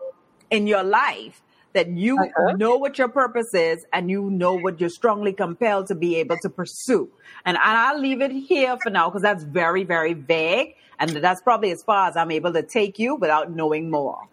[0.49, 1.41] in your life.
[1.77, 2.57] That you Okay.
[2.57, 6.37] know what your purpose is and you know what you're strongly compelled to be able
[6.41, 7.07] to pursue.
[7.45, 10.73] And, and I'll leave it here for now because that's very, very vague.
[10.99, 14.27] And that's probably as far as I'm able to take you without knowing more.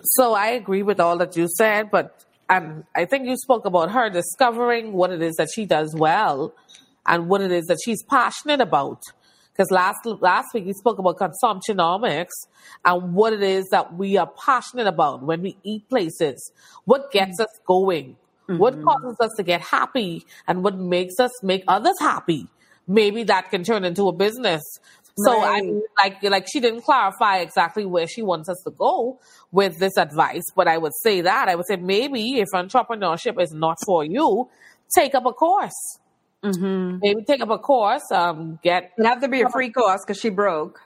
[0.00, 3.90] So I agree with all that you said, but um, I think you spoke about
[3.90, 6.54] her discovering what it is that she does well
[7.04, 9.02] and what it is that she's passionate about.
[9.56, 12.34] Because last last week we spoke about consumptionomics
[12.84, 16.52] and what it is that we are passionate about when we eat places.
[16.84, 17.44] What gets mm.
[17.44, 18.16] us going?
[18.48, 18.84] What mm-hmm.
[18.84, 22.46] causes us to get happy and what makes us make others happy?
[22.86, 24.62] Maybe that can turn into a business.
[25.18, 29.18] So I mean, like like she didn't clarify exactly where she wants us to go
[29.50, 33.52] with this advice, but I would say that I would say maybe if entrepreneurship is
[33.52, 34.50] not for you,
[34.94, 35.98] take up a course.
[36.44, 36.98] Mm-hmm.
[37.02, 38.10] Maybe take up a course.
[38.12, 40.80] Um, get It'd have to be a free course because she broke.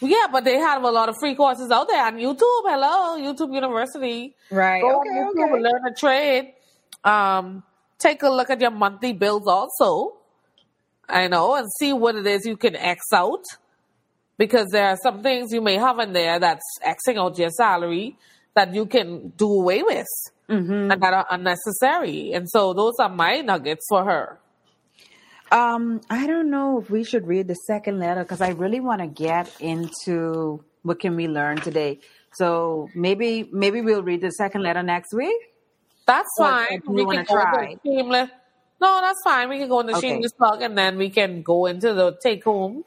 [0.00, 2.62] yeah, but they have a lot of free courses out there on YouTube.
[2.64, 4.34] Hello, YouTube University.
[4.50, 4.80] Right.
[4.82, 5.08] Go Okay.
[5.10, 5.62] on YouTube Okay.
[5.62, 6.54] learn a trade.
[7.04, 7.62] Um,
[7.98, 10.16] take a look at your monthly bills also.
[11.08, 13.44] I know, and see what it is you can X out.
[14.38, 18.18] Because there are some things you may have in there that's Xing out your salary
[18.54, 20.06] that you can do away with
[20.48, 20.92] Mm-hmm.
[20.92, 22.32] and that are unnecessary.
[22.32, 24.38] And so those are my nuggets for her.
[25.50, 29.00] Um, I don't know if we should read the second letter because I really want
[29.00, 32.00] to get into what can we learn today.
[32.34, 35.36] So maybe maybe we'll read the second letter next week.
[36.06, 36.82] That's Or- fine.
[36.86, 37.76] We can go try?
[37.84, 38.30] shameless.
[38.80, 39.48] No, that's fine.
[39.48, 40.08] We can go into Okay.
[40.10, 42.84] shameless plug and then we can go into the take homes.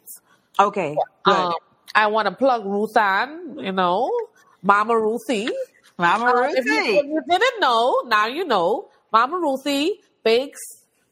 [0.59, 0.95] Okay.
[1.23, 1.33] Good.
[1.35, 1.53] Um,
[1.95, 4.11] I want to plug Ruth Ann, you know,
[4.61, 5.49] Mama Ruthie.
[5.99, 6.97] Mama Uh, if, you, Ruthie.
[6.97, 8.89] if you didn't know, now you know.
[9.11, 10.59] Mama Ruthie bakes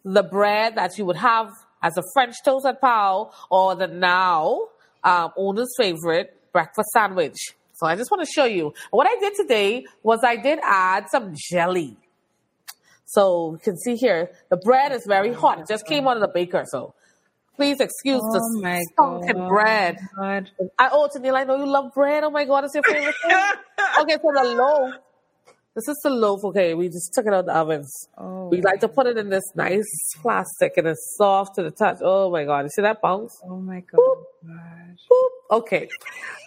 [0.05, 1.49] the bread that you would have
[1.83, 4.67] as a French toast at Pau or the now
[5.03, 7.35] um, owner's favorite breakfast sandwich.
[7.73, 8.73] So I just want to show you.
[8.91, 11.97] What I did today was I did add some jelly.
[13.05, 15.59] So you can see here, the bread is very hot.
[15.59, 16.65] It just came out of the baker.
[16.67, 16.93] So
[17.57, 19.49] please excuse Oh the my stunken god.
[19.49, 19.97] bread.
[20.15, 20.49] God.
[20.79, 22.23] I oh Tennille, I know you love bread.
[22.23, 23.37] Oh my god, it's your favorite thing.
[24.01, 24.93] okay, so the loaf.
[25.75, 26.43] This is the loaf.
[26.45, 27.91] Okay, we just took it out of the ovens.
[28.17, 29.85] Oh, We like to put it in this nice
[30.21, 31.97] plastic and it's soft to the touch.
[32.01, 33.39] Oh my god, you see that bounce?
[33.43, 33.99] oh my god.
[33.99, 35.27] Boop.
[35.51, 35.87] Okay,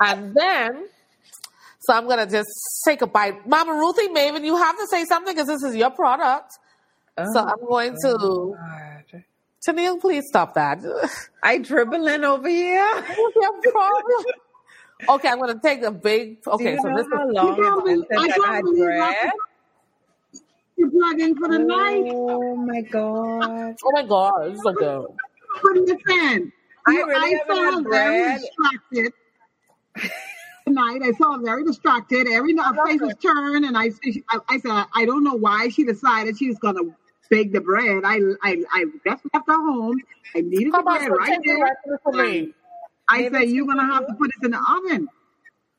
[0.01, 0.89] and then
[1.81, 2.51] so I'm gonna just
[2.85, 3.47] take a bite.
[3.49, 6.53] Mama Ruthie, Maven, you have to say something because this is your product.
[7.17, 8.55] Oh So I'm going to.
[8.59, 9.25] God.
[9.65, 10.79] Tennille, please stop that.
[11.43, 13.05] I dribbling over here.
[13.37, 14.25] Your problem?
[15.09, 16.39] Okay, I'm gonna take a big.
[16.47, 17.13] Okay, you so this is.
[17.13, 19.31] long can't believe- I can't believe
[20.77, 22.05] You plug in for the night.
[22.11, 23.77] Oh my god.
[23.85, 25.07] Oh my god, it's so good.
[25.63, 26.53] But listen,
[26.87, 29.13] I you- really haven't saw very distracted
[30.67, 31.01] tonight.
[31.03, 32.29] I saw very distracted.
[32.29, 33.91] Every face was turned, and I,
[34.29, 36.83] I, I said, I don't know why she decided she was gonna
[37.31, 38.03] bake the bread.
[38.05, 39.99] I, I, I just left her home.
[40.37, 41.65] I needed the Come on, bread so right take the there.
[41.65, 42.55] rest of it for me.
[43.09, 45.09] I Maybe said, you're gonna have to put it in the oven.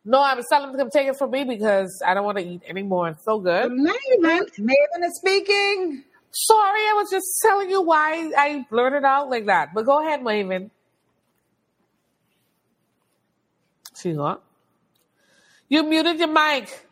[0.04, 2.44] No, I was telling them to take it from me because I don't want to
[2.44, 3.10] eat anymore.
[3.10, 3.72] It's so good.
[3.72, 4.42] Maven.
[4.60, 6.04] Maven is speaking.
[6.32, 9.74] Sorry, I was just telling you why I blurted out like that.
[9.74, 10.72] But go ahead, Maven.
[13.96, 14.42] She's not.
[15.70, 16.88] You muted your mic.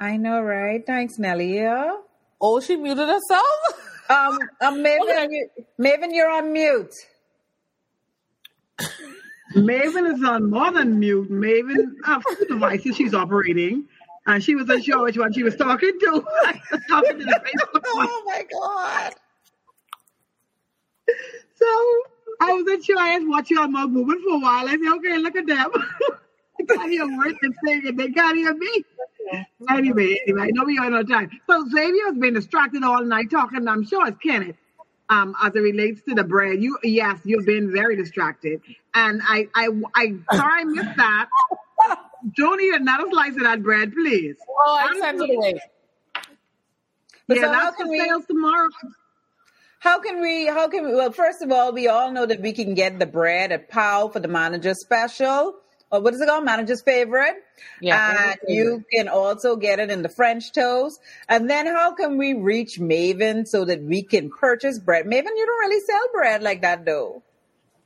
[0.00, 0.84] I know, right?
[0.86, 1.96] Thanks, Nelia.
[2.40, 3.46] Oh, she muted herself.
[4.10, 5.28] Um, um Maven, Okay.
[5.30, 5.48] you,
[5.78, 6.94] Maven, you're on mute.
[9.54, 11.30] Maven is on more than mute.
[11.30, 13.84] Maven, uh, few devices she's operating,
[14.26, 16.24] and she wasn't sure which one she was talking to.
[16.46, 18.08] I was talking to the Facebook one.
[18.10, 19.12] Oh my god.
[21.54, 21.66] So
[22.40, 22.98] I wasn't sure.
[22.98, 24.66] I had watched you on my movement for a while.
[24.68, 25.70] I said, okay, look at them.
[26.60, 27.96] I can't hear words and saying it.
[27.98, 28.84] They can't hear me.
[29.70, 31.30] Anyway, anyway, I know we are no time.
[31.48, 33.66] So Xavier's been distracted all night talking.
[33.68, 34.56] I'm sure it's Kenneth.
[35.10, 38.60] Um, as it relates to the bread, you yes, you've been very distracted,
[38.94, 41.28] and I I I sorry I missed that.
[42.36, 44.36] Don't eat another slice of that bread, please.
[44.48, 45.60] Oh, I sent it away.
[47.28, 48.68] Yeah, so how that's for we- sales tomorrow.
[49.80, 50.46] How can we?
[50.46, 50.94] How can we?
[50.94, 54.08] Well, first of all, we all know that we can get the bread at Pow
[54.08, 55.54] for the manager special.
[55.90, 56.44] Or what is it called?
[56.44, 57.36] Manager's favorite.
[57.80, 61.00] Yeah, and you can also get it in the French toast.
[61.28, 65.06] And then how can we reach Maven so that we can purchase bread?
[65.06, 67.22] Maven, you don't really sell bread like that, though.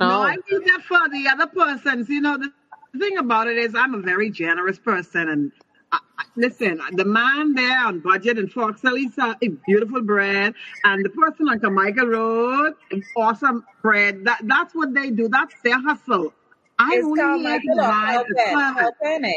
[0.01, 0.21] No, No.
[0.23, 2.09] I do that for the other persons.
[2.09, 5.29] You know, the thing about it is I'm a very generous person.
[5.29, 5.53] And
[5.93, 10.55] I, I- listen, the man there on budget in Foxhill, he's a, a beautiful bread.
[10.83, 12.73] And the person on Carmichael Road,
[13.17, 14.25] awesome bread.
[14.25, 15.29] That, that's what they do.
[15.29, 16.35] That's their hustle.
[16.79, 18.51] I It's only like Carmichael or buy the Cowpen?
[18.51, 18.93] service.
[19.05, 19.35] Cowpen, eh?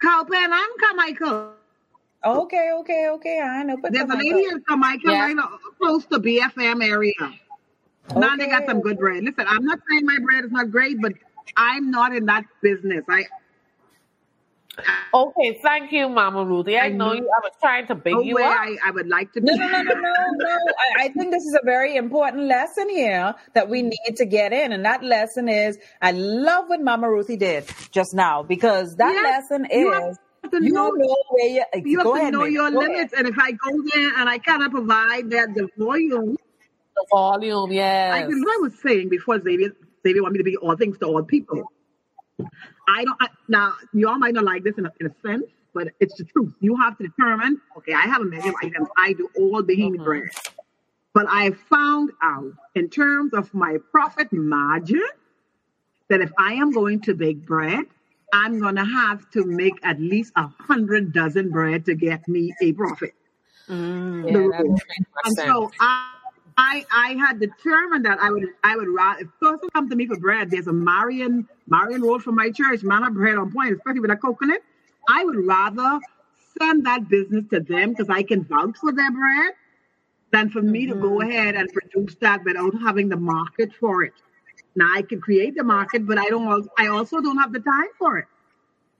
[0.00, 1.52] And Carmichael.
[2.24, 3.40] Okay, okay, okay.
[3.40, 3.76] I know.
[3.76, 5.20] But There's a lady in Carmichael Yeah.
[5.20, 5.36] right
[5.80, 7.12] close to BFM area.
[8.16, 9.24] Now they got some good bread.
[9.24, 11.12] Listen, I'm not saying my bread is not great, but
[11.56, 13.04] I'm not in that business.
[13.08, 13.24] I
[15.12, 16.78] Okay, thank you, Mama Ruthie.
[16.78, 17.22] I, I know know- you.
[17.22, 18.56] I was trying to big No you way up.
[18.58, 19.58] I, I would like to No, be.
[19.58, 20.00] no, no, no, no,
[20.36, 20.56] no.
[20.98, 24.52] I, I think this is a very important lesson here that we need to get
[24.52, 24.72] in.
[24.72, 29.50] And that lesson is I love what Mama Ruthie did just now because that Yes,
[29.50, 30.18] lesson you have is
[30.52, 32.78] to you know- know where you, You have go to ahead, know Megan, your go
[32.80, 32.90] ahead.
[32.92, 36.36] limits, and if I go there and I cannot provide that the volume,
[36.94, 38.26] The volume, I, yes.
[38.28, 39.70] this is what I was saying before Xavier,
[40.06, 41.72] Xavier want me to be all things to all people.
[42.88, 45.44] I don't, I, now, you all might not like this in a, in a sense,
[45.74, 46.54] but it's the truth.
[46.60, 48.88] You have to determine, okay, I have a million items.
[48.96, 50.04] I do all Bahini Mhm.
[50.04, 50.30] bread.
[51.14, 55.04] But I found out in terms of my profit margin
[56.08, 57.84] that if I am going to bake bread,
[58.32, 62.54] I'm going to have to make at least a hundred dozen bread to get me
[62.62, 63.14] a profit.
[63.68, 64.26] Mm.
[64.26, 64.72] Yeah, that rule.
[64.72, 66.17] makes And so I,
[66.58, 70.06] I, I had determined that I would, I would rather, if person come to me
[70.08, 73.74] for bread, there's a Marion, Marion Road from my church, man of bread on point,
[73.76, 74.60] especially with a coconut.
[75.08, 76.00] I would rather
[76.60, 79.52] send that business to them because I can vouch for their bread
[80.32, 84.12] than for me to go ahead and produce that without having the market for it.
[84.74, 86.68] Now I can create the market, but I don't.
[86.78, 88.26] I also don't have the time for it.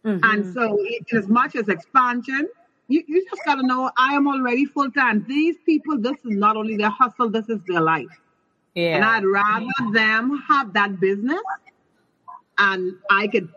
[0.04, 0.20] Mhm.
[0.22, 2.48] And so, it, as much as expansion,
[2.88, 5.24] you, you just got to know I am already full time.
[5.28, 8.06] These people, this is not only their hustle, this is their life.
[8.74, 8.96] Yeah.
[8.96, 9.04] And.
[9.04, 11.40] I'd rather them have that business
[12.58, 13.48] and I could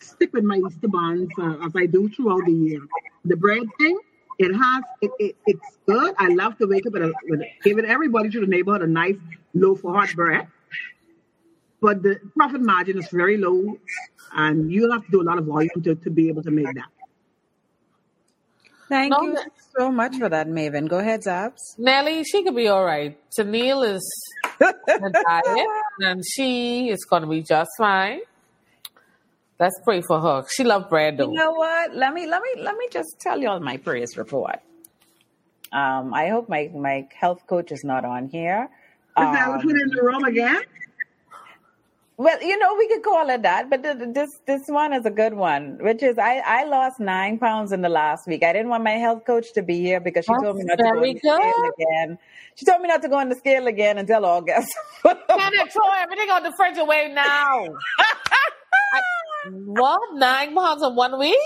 [0.00, 2.80] stick with my Easter bonds uh, as I do throughout the year.
[3.24, 3.98] The bread thing,
[4.38, 6.14] it has, it, it, it's good.
[6.18, 8.86] I love to wake up and a, with a, giving everybody to the neighborhood a
[8.86, 9.16] nice
[9.54, 10.46] loaf of hot bread.
[11.80, 13.78] But the profit margin is very low
[14.34, 16.66] and you'll have to do a lot of volume to, to be able to make
[16.66, 16.88] that.
[18.88, 20.88] Thank No, you but- so much for that, Maven.
[20.88, 21.76] Go ahead, Zabs.
[21.78, 23.18] Nelly, she could be all right.
[23.38, 24.04] Tennille is
[24.60, 24.72] a
[25.12, 25.66] diet,
[26.00, 28.20] and she is going to be just fine.
[29.58, 30.44] Let's pray for her.
[30.54, 31.30] She loves bread, though.
[31.30, 31.94] You know what?
[31.94, 34.60] Let me let me let me just tell you all my praise report.
[35.72, 38.68] Um, I hope my my health coach is not on here.
[39.18, 40.60] Is that Um, put in the room again?
[42.18, 45.04] Well, you know, we could call it that, but th- th- this this one is
[45.04, 48.42] a good one, which is I I lost nine pounds in the last week.
[48.42, 50.82] I didn't want my health coach to be here because she told me not to
[50.84, 52.18] go on the scale again.
[52.54, 54.72] She told me not to go on the scale again until August.
[55.02, 57.66] Can it throw everything on the fridge away now?
[57.98, 59.02] I-
[59.50, 60.00] what?
[60.14, 61.36] Nine pounds in one week?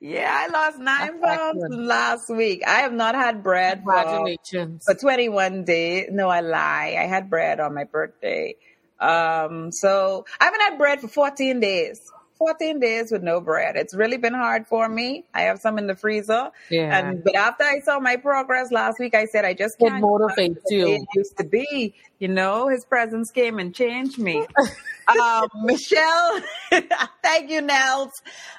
[0.00, 2.62] yeah, I lost nine That's pounds last week.
[2.66, 4.36] I have not had bread for
[4.84, 6.08] for 21 days.
[6.12, 6.96] No, I lie.
[6.98, 8.54] I had bread on my birthday.
[9.00, 12.00] Um, so I haven't had bread for 14 days.
[12.38, 13.74] 14 days with no bread.
[13.76, 15.24] It's really been hard for me.
[15.34, 16.50] I have some in the freezer.
[16.70, 16.96] Yeah.
[16.96, 20.18] And but after I saw my progress last week, I said I just can't go
[20.18, 20.94] back motivates to the way you.
[20.94, 22.68] It used to be, you know.
[22.68, 24.46] His presence came and changed me.
[25.08, 26.40] um, Michelle,
[27.22, 28.12] thank you, Nels.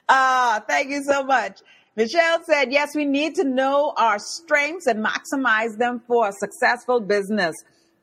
[0.07, 1.61] Uh, thank you so much.
[1.95, 7.01] Michelle said, yes, we need to know our strengths and maximize them for a successful
[7.01, 7.55] business.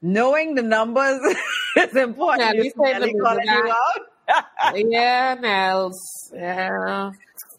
[0.07, 1.21] Knowing the numbers
[1.77, 2.55] is important.
[2.55, 4.77] Yeah, You Nelly calling you out?
[4.77, 6.31] yeah, Nels.
[6.33, 7.11] Yeah.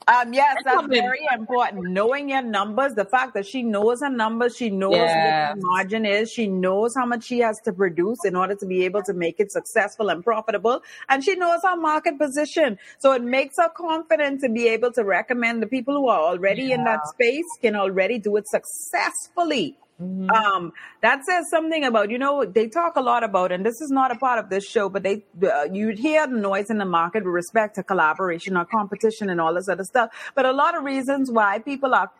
[0.09, 1.83] Um, yes, That's that's very important.
[1.89, 5.49] Knowing your numbers, the fact that she knows her numbers, she knows Yes.
[5.51, 8.65] what the margin is, she knows how much she has to produce in order to
[8.65, 12.79] be able to make it successful and profitable, and she knows her market position.
[12.99, 16.71] So it makes her confident to be able to recommend the people who are already
[16.71, 19.75] in that space can already do it successfully.
[20.01, 20.29] Mhm.
[20.29, 23.89] Um, that says something about you know they talk a lot about, and this is
[23.89, 26.85] not a part of this show, but they uh, you'd hear the noise in the
[26.85, 30.11] market with respect to collaboration or competition and all this other stuff.
[30.35, 32.11] But a lot of reasons why people are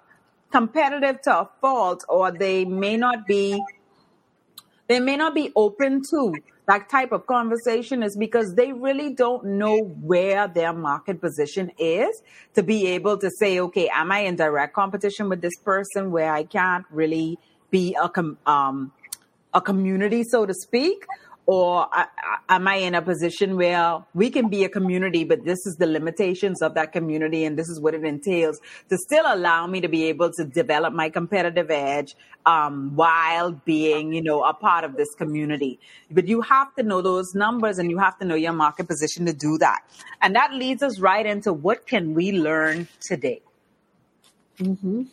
[0.51, 3.61] competitive to a fault, or they may not be
[4.87, 6.33] they may not be open to
[6.67, 12.21] that type of conversation is because they really don't know where their market position is
[12.55, 16.33] to be able to say, okay, am I in direct competition with this person where
[16.33, 17.39] I can't really
[17.71, 18.91] be a com- um,
[19.53, 21.05] a community, so to speak,
[21.45, 22.05] or I,
[22.49, 25.77] I, am I in a position where we can be a community, but this is
[25.77, 29.79] the limitations of that community, and this is what it entails to still allow me
[29.81, 34.83] to be able to develop my competitive edge um, while being, you know, a part
[34.83, 35.79] of this community.
[36.11, 39.25] But you have to know those numbers, and you have to know your market position
[39.25, 39.79] to do that.
[40.21, 43.41] And that leads us right into what can we learn today.
[44.57, 45.03] hmm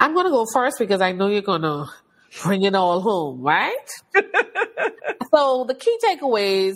[0.00, 1.86] I'm going to go first because I know you're going to
[2.42, 3.88] bring it all home, right?
[5.34, 6.74] so the key takeaways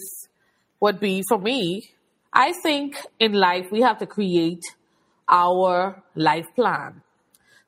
[0.81, 1.91] would be for me,
[2.33, 4.63] I think in life we have to create
[5.29, 7.03] our life plan.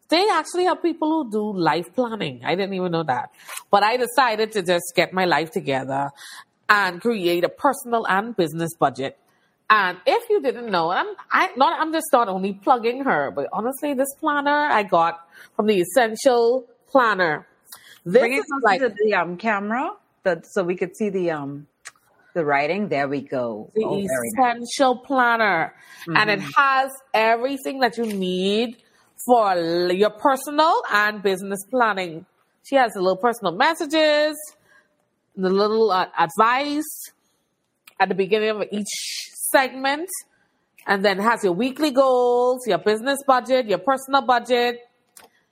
[0.08, 2.42] They actually have people who do life planning.
[2.44, 3.30] I didn't even know that.
[3.70, 6.10] But I decided to just get my life together
[6.68, 9.18] and create a personal and business budget
[9.70, 13.48] And if you didn't know, I'm I not I'm just not only plugging her, but
[13.52, 17.46] honestly, this planner I got from the Essential Planner.
[18.04, 19.90] This Bring it is like to the um, camera
[20.24, 21.66] the, so we could see the um
[22.34, 22.88] the writing.
[22.88, 23.70] There we go.
[23.74, 24.58] the Oh, very nice.
[24.66, 25.74] Essential Planner,
[26.08, 28.76] and it has everything that you need
[29.24, 29.56] for
[29.90, 32.26] your personal and business planning.
[32.64, 34.36] She has the little personal messages,
[35.36, 37.12] the little uh, advice
[38.00, 39.23] at the beginning of each
[39.54, 40.08] segment,
[40.86, 44.80] and then has your weekly goals, your business budget, your personal budget.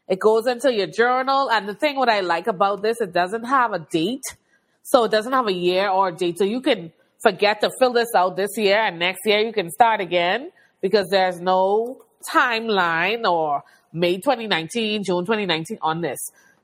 [0.08, 3.44] It goes into your journal, and the thing what I like about this, it doesn't
[3.44, 4.24] have a date,
[4.82, 6.92] so it doesn't have a year or a date, so you can
[7.22, 10.50] forget to fill this out this year, and next year you can start again
[10.80, 16.18] because there's no timeline or May 2019, June 2019 on this.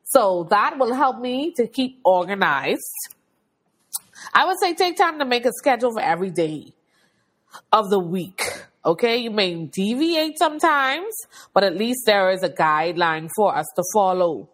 [0.05, 2.80] So that will help me to keep organized.
[4.34, 6.72] I would say take time to make a schedule for every day
[7.72, 8.42] of the week.
[8.84, 11.12] Okay, you may deviate sometimes,
[11.53, 14.49] but at least there is a guideline for us to follow.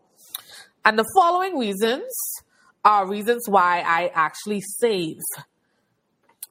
[0.84, 2.12] And the following reasons
[2.84, 5.20] are reasons why I actually save.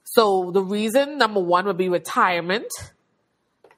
[0.04, 2.72] So the reason number one would be retirement.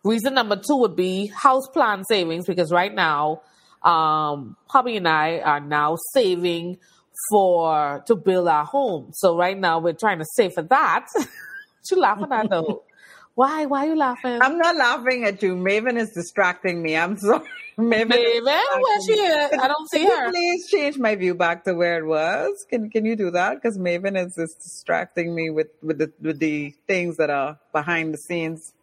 [0.03, 3.41] Reason number two would be house plan savings because right now,
[3.82, 6.78] um, hubby and I are now saving
[7.30, 9.11] for to build our home.
[9.13, 11.07] So right now we're trying to save for that.
[11.91, 12.83] you laughing at though?
[13.36, 13.65] Why?
[13.65, 14.41] Why are you laughing?
[14.41, 15.55] I'm not laughing at you.
[15.55, 16.95] Maven is distracting me.
[16.95, 17.45] I'm sorry.
[17.77, 19.51] Maven, Maven, where she is?
[19.61, 20.31] I don't see Can you her.
[20.31, 22.65] please change my view back to where it was?
[22.69, 23.55] Can Can you do that?
[23.55, 28.13] Because Maven is just distracting me with with the with the things that are behind
[28.13, 28.73] the scenes.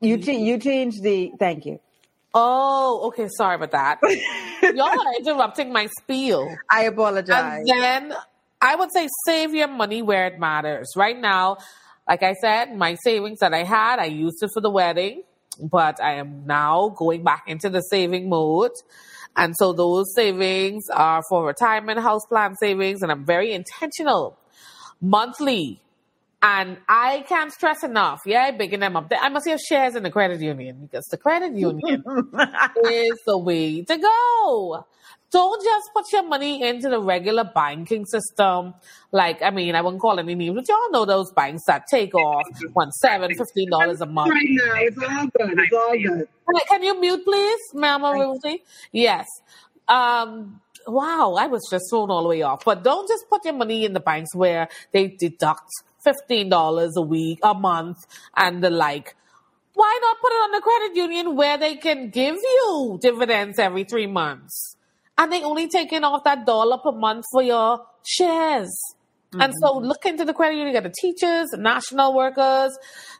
[0.00, 1.32] You you change the.
[1.38, 1.80] Thank you.
[2.34, 3.28] Oh, okay.
[3.28, 3.98] Sorry about that.
[4.74, 6.54] Y'all are interrupting my spiel.
[6.70, 7.66] I apologize.
[7.66, 8.14] And then
[8.60, 10.92] I would say save your money where it matters.
[10.96, 11.58] Right now,
[12.08, 15.22] like I said, my savings that I had, I used it for the wedding,
[15.60, 18.72] but I am now going back into the saving mode.
[19.36, 24.38] And so those savings are for retirement house plan savings, and I'm very intentional
[25.00, 25.80] monthly.
[26.40, 28.20] And I can't stress enough.
[28.24, 29.12] Yeah, I'm bigging them up.
[29.20, 32.02] I must have shares in the credit union because the credit union
[32.84, 34.86] is the way to go.
[35.30, 38.72] Don't just put your money into the regular banking system.
[39.12, 42.14] Like, I mean, I wouldn't call any names, but y'all know those banks that take
[42.14, 44.30] off one seven, fifteen dollars a month.
[44.30, 45.58] Right now, it's all good.
[45.58, 46.28] It's all good.
[46.68, 48.62] Can you mute, please, Mama Ruthie?
[48.90, 49.26] Yes.
[49.86, 52.64] Um, wow, I was just thrown all the way off.
[52.64, 55.68] But don't just put your money in the banks where they deduct
[56.02, 57.98] fifteen dollars a week, a month,
[58.34, 59.14] and the like.
[59.74, 63.84] Why not put it on the credit union where they can give you dividends every
[63.84, 64.76] three months?
[65.18, 68.70] And they only taking off that dollar per month for your shares.
[69.40, 72.78] And so look into the credit union, you got the teachers, the national workers,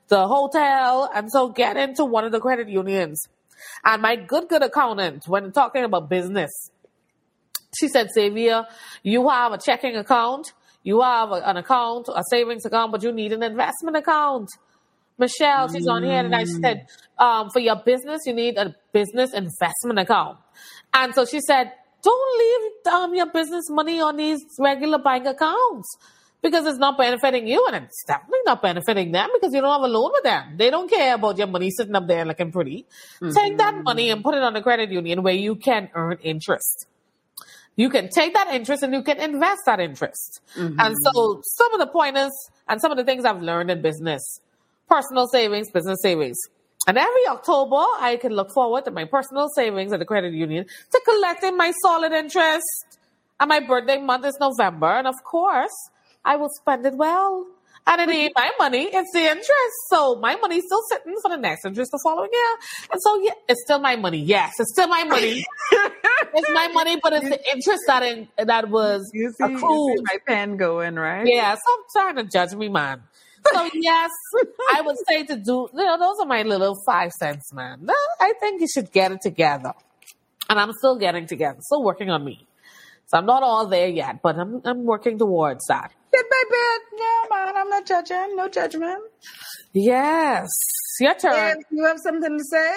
[0.08, 3.28] the hotel, and so get into one of the credit unions.
[3.84, 6.70] And my good, good accountant, when talking about business,
[7.78, 8.66] she said, Xavier,
[9.02, 13.12] you have a checking account, you have a- an account, a savings account, but you
[13.12, 14.48] need an investment account.
[15.18, 16.86] Michelle, she's on here, and I said,
[17.18, 20.38] um, for your business, you need a business investment account.
[20.94, 21.72] And so she said,
[22.02, 25.96] don't leave um, your business money on these regular bank accounts
[26.42, 29.82] because it's not benefiting you, and it's definitely not benefiting them because you don't have
[29.82, 30.56] a loan with them.
[30.56, 32.86] They don't care about your money sitting up there looking pretty.
[33.34, 36.86] Take that money and put it on a credit union where you can earn interest
[37.78, 40.40] you can take that interest and you can invest that interest.
[40.80, 42.32] And so some of the pointers
[42.68, 44.40] and some of the things I've learned in business,
[44.90, 46.36] personal savings, business savings.
[46.88, 50.64] And every October, I can look forward to my personal savings at the credit union
[50.64, 52.64] to collecting my solid interest.
[53.38, 54.86] And my birthday month is November.
[54.86, 55.90] And of course,
[56.24, 57.46] I will spend it well.
[57.86, 59.76] And it ain't my money, it's the interest.
[59.90, 62.56] So my money's still sitting for the next interest the following year.
[62.90, 64.18] And so yeah, it's still my money.
[64.18, 65.44] Yes, it's still my money.
[65.72, 69.98] it's my money, but it's the interest that in, that was You see, you accrued.
[69.98, 71.26] see my pen going right.
[71.26, 73.02] Yeah, so I'm trying to judge me, man.
[73.52, 74.10] So yes,
[74.74, 75.68] I would say to do.
[75.72, 77.78] You know, those are my little five cents, man.
[77.82, 79.72] No, I think you should get it together,
[80.48, 82.46] and I'm still getting together, still working on me.
[83.06, 85.92] So I'm not all there yet, but I'm I'm working towards that.
[86.12, 86.82] Bit by bit.
[86.98, 87.56] Yeah, man.
[87.56, 88.36] I'm not judging.
[88.36, 89.02] No judgment.
[89.72, 90.48] Yes,
[91.00, 91.58] your turn.
[91.70, 92.74] You have something to say,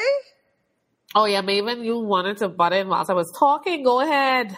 [1.14, 3.84] Oh yeah, Maven, you wanted to butt in whilst I was talking.
[3.84, 4.58] Go ahead.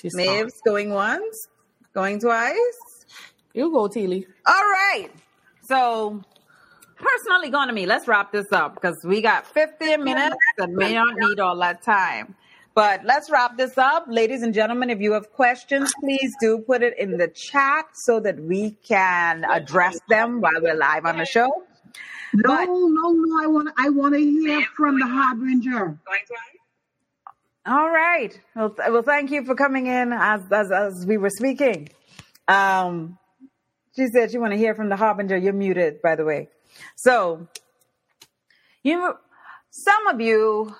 [0.00, 0.14] She's.
[0.16, 1.46] Maeve's going once,
[1.94, 3.06] going twice.
[3.54, 4.26] You go, Teely.
[4.46, 5.08] All right.
[5.62, 6.22] So,
[6.96, 10.94] personally, going to me, Let's wrap this up because we got 15 minutes and may
[10.94, 12.34] not need all that time.
[12.74, 14.06] But let's wrap this up.
[14.08, 18.20] Ladies and gentlemen, if you have questions, please do put it in the chat so
[18.20, 21.50] that we can address them while we're live on the show.
[22.32, 23.42] No, But no, no.
[23.42, 25.98] I want I want to hear from the harbinger.
[27.66, 28.38] All right.
[28.56, 31.88] Well, th- well, thank you for coming in as as, as we were speaking.
[32.48, 33.18] Um,
[33.96, 35.36] she said she want to hear from the harbinger.
[35.36, 36.48] You're muted, by the way.
[36.96, 37.48] So
[38.82, 39.14] you,
[39.70, 40.74] some of you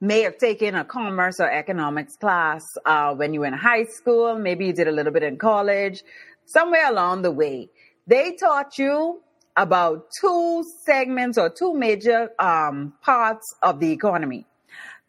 [0.00, 4.38] may have taken a commerce or economics class uh, when you were in high school.
[4.38, 6.02] Maybe you did a little bit in college.
[6.44, 7.70] Somewhere along the way,
[8.06, 9.22] they taught you
[9.56, 14.44] about two segments or two major um, parts of the economy: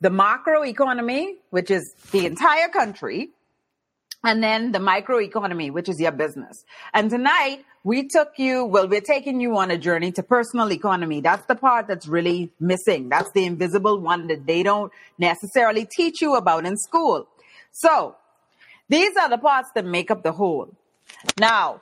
[0.02, 3.32] the macro economy, which is the entire country,
[4.24, 6.66] and then the microeconomy, which is your business.
[6.94, 11.22] And tonight we took you, well, we're taking you on a journey to personal economy.
[11.22, 13.10] That's the part that's really missing.
[13.10, 17.28] That's the invisible one that they don't necessarily teach you about in school.
[17.72, 18.16] So
[18.90, 20.70] these are the parts that make up the whole.
[21.40, 21.82] Now,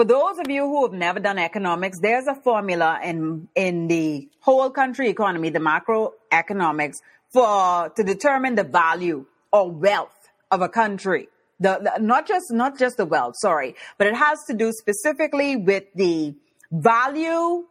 [0.00, 4.26] for those of you who have never done economics, there's a formula in in the
[4.40, 6.94] whole country economy, the macroeconomics,
[7.28, 11.28] for to determine the value or wealth of a country.
[11.58, 15.56] The, the not just not just the wealth, sorry, but it has to do specifically
[15.56, 16.34] with the
[16.72, 17.66] value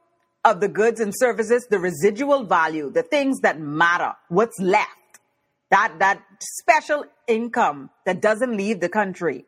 [0.46, 5.00] of the goods and services, the residual value, the things that matter, what's left
[5.72, 9.46] that that special income that doesn't leave the country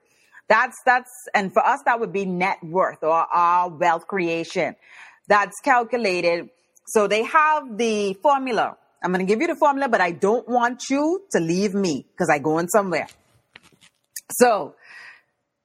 [0.51, 4.75] that's that's and for us that would be net worth or our wealth creation.
[5.27, 6.49] That's calculated.
[6.87, 8.77] So they have the formula.
[9.01, 12.05] I'm going to give you the formula but i don't want you to leave me
[12.11, 13.07] because i go in somewhere.
[14.31, 14.75] So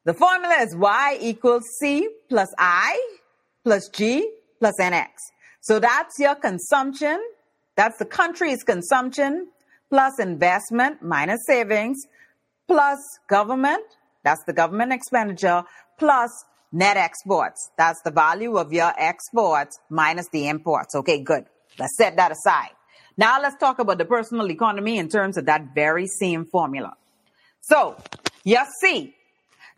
[0.04, 3.18] the formula is y equals c plus i
[3.64, 4.30] plus g
[4.60, 5.10] plus nx
[5.66, 7.20] so that's your consumption.
[7.74, 9.48] That's the country's consumption
[9.90, 11.98] plus investment minus savings
[12.68, 13.82] plus government,
[14.26, 15.62] that's the government expenditure,
[16.00, 16.32] plus
[16.72, 17.70] net exports.
[17.78, 20.96] That's the value of your exports minus the imports.
[20.96, 21.44] Okay, good.
[21.78, 22.70] Let's set that aside.
[23.16, 26.96] Now let's talk about the personal economy in terms of that very same formula.
[27.60, 27.96] So,
[28.42, 29.14] your C.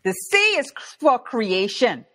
[0.03, 2.07] The C is for creation.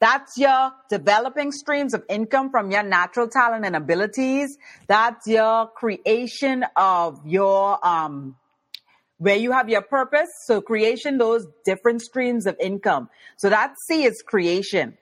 [0.00, 4.58] That's your developing streams of income from your natural talent and abilities.
[4.88, 8.34] That's your creation of your, um,
[9.22, 10.28] where you have your purpose.
[10.46, 13.08] So creation, those different streams of income.
[13.36, 14.98] So that C is creation.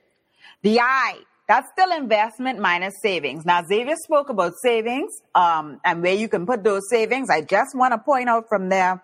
[0.60, 3.46] The I, that's still investment minus savings.
[3.46, 7.30] Now, Xavier spoke about savings, um, and where you can put those savings.
[7.30, 9.02] I just want to point out from there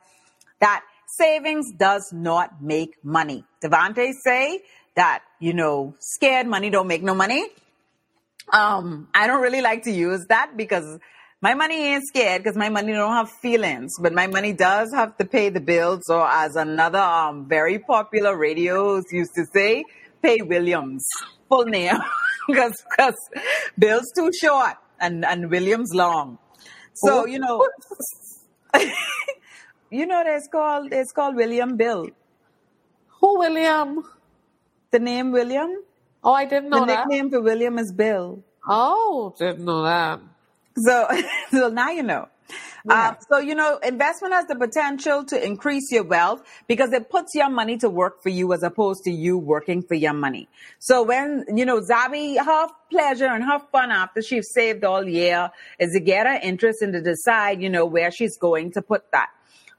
[0.61, 3.43] that savings does not make money.
[3.65, 4.61] Devante say
[4.97, 7.49] that, you know, scared money don't make no money.
[8.53, 11.01] Um, I don't really like to use that because
[11.41, 15.17] my money ain't scared because my money don't have feelings, but my money does have
[15.19, 19.85] to pay the bills or as another, um, very popular radios used to say,
[20.23, 21.07] pay Williams
[21.49, 21.95] full name
[22.49, 23.15] because, because
[23.79, 26.39] Bill's too short and, and Williams long.
[26.95, 27.67] So, you know,
[29.91, 32.09] you know, it's called, it's called William Bill.
[33.21, 34.03] Who, William?
[34.91, 35.71] The name William,
[36.27, 37.05] Oh, I didn't the know that.
[37.09, 38.43] The nickname for William is Bill.
[38.69, 40.21] Oh, didn't know that.
[40.77, 41.09] So,
[41.51, 42.29] so now you know.
[42.89, 43.09] Yeah.
[43.09, 47.35] Uh, so, you know, investment has the potential to increase your wealth because it puts
[47.35, 50.49] your money to work for you as opposed to you working for your money.
[50.79, 55.51] So when, you know, Zabi, her pleasure and her fun after she's saved all year
[55.81, 59.11] is to get her interest and to decide, you know, where she's going to put
[59.11, 59.31] that.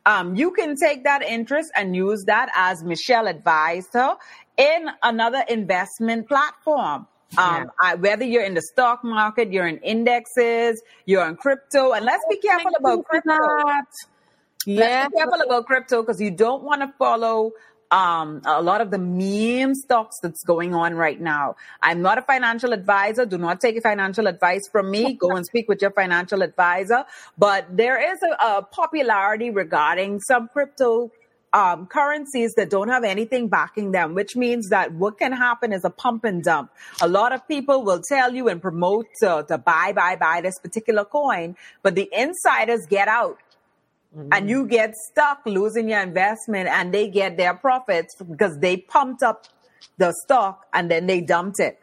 [0.05, 4.15] Um, you can take that interest and use that as Michelle advised her
[4.57, 7.07] in another investment platform.
[7.37, 12.05] Um, I, whether you're in the stock market, you're in indexes, you're in crypto, and
[12.05, 13.37] let's be careful about crypto.
[14.65, 14.79] Yeah.
[14.79, 17.51] Let's be careful about crypto because you don't want to follow
[17.91, 21.55] um, a lot of the meme stocks that's going on right now.
[21.81, 23.25] I'm not a financial advisor.
[23.25, 25.13] Do not take financial advice from me.
[25.13, 27.05] Go and speak with your financial advisor.
[27.37, 31.11] But there is a, a popularity regarding some crypto
[31.53, 35.83] um, currencies that don't have anything backing them, which means that what can happen is
[35.85, 36.71] a pump and dump.
[37.01, 40.59] A lot of people will tell you and promote to, to buy, buy, buy this
[40.59, 43.37] particular coin, but the insiders get out
[44.31, 49.21] and you get stuck losing your investment and they get their profits because they pumped
[49.21, 49.47] up
[49.97, 51.79] the stock and then they dumped it.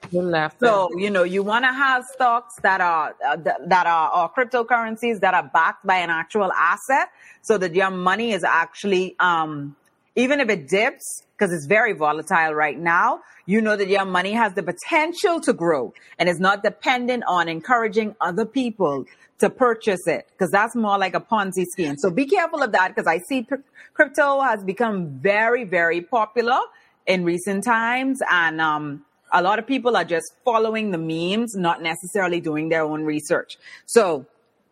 [0.68, 4.30] So, you know, you want to have stocks that are, uh, th- that are, or
[4.32, 7.08] cryptocurrencies that are backed by an actual asset
[7.42, 9.74] so that your money is actually, um,
[10.14, 14.32] even if it dips, because it's very volatile right now, you know that your money
[14.32, 19.04] has the potential to grow and is not dependent on encouraging other people
[19.40, 21.96] to purchase it because that's more like a Ponzi scheme.
[21.98, 23.46] So be careful of that because I see
[23.92, 26.60] crypto has become very, very popular
[27.06, 31.82] in recent times and, um, a lot of people are just following the memes, not
[31.82, 33.58] necessarily doing their own research.
[33.84, 34.26] So,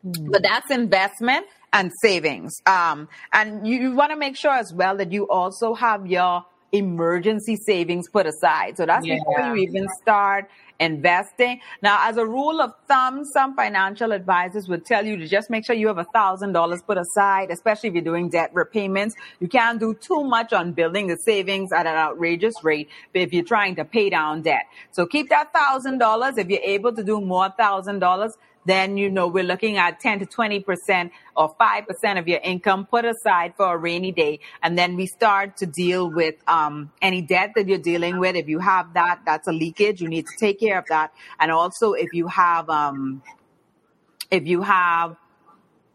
[0.04, 2.62] but that's investment and savings.
[2.66, 6.44] Um, and you, you want to make sure as well that you also have your
[6.72, 8.76] emergency savings put aside.
[8.76, 9.18] So that's yeah.
[9.18, 10.48] before you even start
[10.80, 11.60] investing.
[11.80, 15.64] Now, as a rule of thumb, some financial advisors would tell you to just make
[15.64, 19.14] sure you have a thousand dollars put aside, especially if you're doing debt repayments.
[19.38, 23.44] You can't do too much on building the savings at an outrageous rate if you're
[23.44, 24.66] trying to pay down debt.
[24.90, 26.36] So keep that thousand dollars.
[26.38, 30.20] If you're able to do more thousand dollars, then you know we're looking at 10
[30.20, 34.40] to 20% or 5% of your income put aside for a rainy day.
[34.62, 38.36] And then we start to deal with um, any debt that you're dealing with.
[38.36, 40.00] If you have that, that's a leakage.
[40.00, 41.12] You need to take care of that.
[41.40, 43.22] And also if you have, um,
[44.30, 45.16] if you have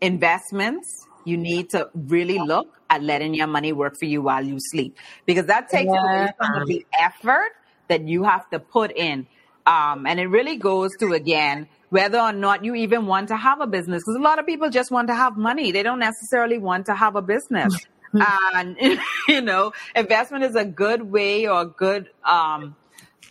[0.02, 4.58] investments, you need to really look at letting your money work for you while you
[4.60, 6.22] sleep because that takes yeah.
[6.22, 7.52] away some of the effort
[7.90, 9.28] that you have to put in.
[9.66, 13.62] Um, and it really goes to again, whether or not you even want to have
[13.62, 14.04] a business.
[14.04, 15.72] Because a lot of people just want to have money.
[15.72, 17.74] They don't necessarily want to have a business.
[18.54, 18.78] and,
[19.28, 22.76] you know, investment is a good way or a good, um,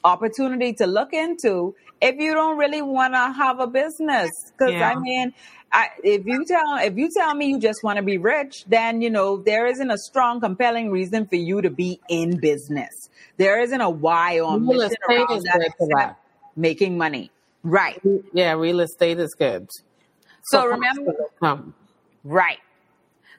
[0.05, 4.31] opportunity to look into if you don't really want to have a business.
[4.59, 4.91] Cause yeah.
[4.91, 5.35] I mean,
[5.73, 9.03] I, if you tell if you tell me you just want to be rich, then
[9.03, 13.11] you know there isn't a strong, compelling reason for you to be in business.
[13.37, 16.17] There isn't a why or mission around that
[16.55, 17.31] making money.
[17.67, 18.01] Right.
[18.33, 19.69] Yeah, real estate is good.
[20.45, 21.75] So, so remember, um,
[22.23, 22.59] right.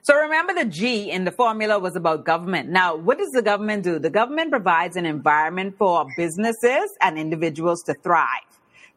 [0.02, 2.68] So remember the G in the formula was about government.
[2.68, 3.98] Now, what does the government do?
[3.98, 8.44] The government provides an environment for businesses and individuals to thrive.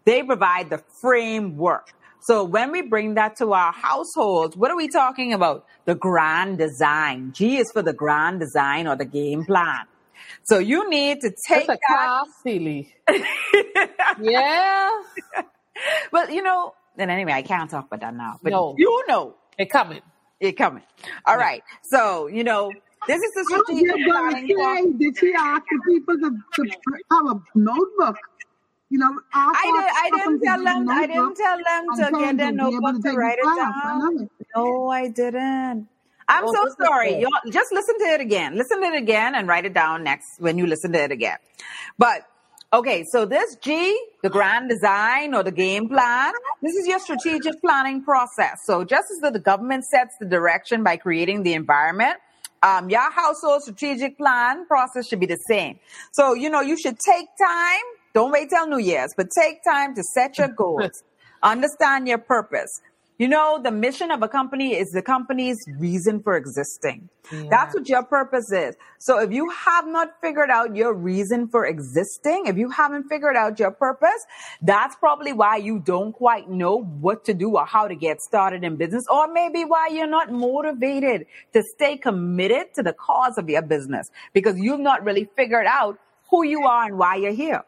[0.03, 1.93] They provide the framework.
[2.23, 5.65] So when we bring that to our households, what are we talking about?
[5.85, 7.31] The grand design.
[7.31, 9.85] G is for the grand design or the game plan.
[10.43, 12.25] So you need to take That's a that.
[12.43, 12.93] silly.
[14.21, 14.89] yeah.
[16.11, 18.39] well, you know, and anyway, I can't talk about that now.
[18.41, 18.75] But no.
[18.77, 19.35] you know.
[19.57, 20.01] It coming.
[20.39, 20.83] It coming.
[21.25, 21.43] All yeah.
[21.43, 21.63] right.
[21.83, 22.71] So, you know,
[23.07, 24.47] this is the strategic planning.
[24.47, 26.71] Say, did she ask the people to, to
[27.11, 28.17] have a notebook?
[28.89, 30.89] You know, I, did, I didn't tell them.
[30.89, 34.29] I didn't tell them to get their notebook to write it down.
[34.55, 35.87] No, I didn't.
[36.27, 37.19] I'm so sorry.
[37.19, 38.55] you just listen to it again.
[38.55, 41.37] Listen to it again and write it down next when you listen to it again.
[41.97, 42.21] But
[42.73, 47.61] okay, so this G, the grand design or the game plan, this is your strategic
[47.61, 48.59] planning process.
[48.65, 52.17] So just as the government sets the direction by creating the environment,
[52.63, 55.79] um, your household strategic plan process should be the same.
[56.11, 57.83] So, you know, you should take time.
[58.13, 61.03] Don't wait till New Year's, but take time to set your goals.
[61.41, 62.81] Understand your purpose.
[63.21, 67.07] You know, the mission of a company is the company's reason for existing.
[67.31, 67.43] Yeah.
[67.51, 68.73] That's what your purpose is.
[68.97, 73.35] So if you have not figured out your reason for existing, if you haven't figured
[73.35, 74.25] out your purpose,
[74.63, 78.63] that's probably why you don't quite know what to do or how to get started
[78.63, 83.47] in business, or maybe why you're not motivated to stay committed to the cause of
[83.47, 85.99] your business because you've not really figured out
[86.31, 87.63] who you are and why you're here.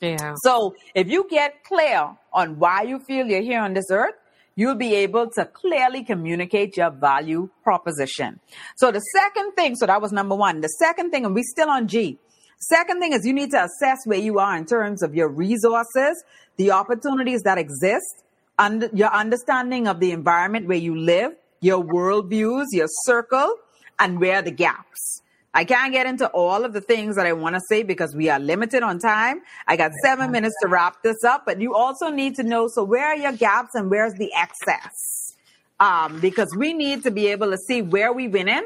[0.00, 0.34] Yeah.
[0.44, 4.14] So if you get clear on why you feel you're here on this earth,
[4.54, 8.40] you'll be able to clearly communicate your value proposition.
[8.76, 10.60] So the second thing, so that was number one.
[10.60, 12.18] The second thing, and we still on G.
[12.58, 16.22] Second thing is you need to assess where you are in terms of your resources,
[16.56, 18.22] the opportunities that exist,
[18.58, 23.56] and your understanding of the environment where you live, your worldviews, your circle,
[23.98, 25.22] and where the gaps.
[25.54, 28.30] I can't get into all of the things that I want to say because we
[28.30, 29.42] are limited on time.
[29.66, 32.84] I got seven minutes to wrap this up, but you also need to know, so
[32.84, 35.36] where are your gaps and where's the excess?
[35.78, 38.62] Um, because we need to be able to see where we win in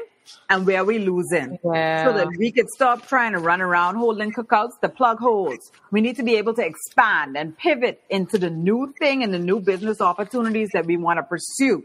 [0.49, 2.05] and where we losing yeah.
[2.05, 5.71] so that we could stop trying to run around holding cookouts to plug holes.
[5.91, 9.39] We need to be able to expand and pivot into the new thing and the
[9.39, 11.83] new business opportunities that we want to pursue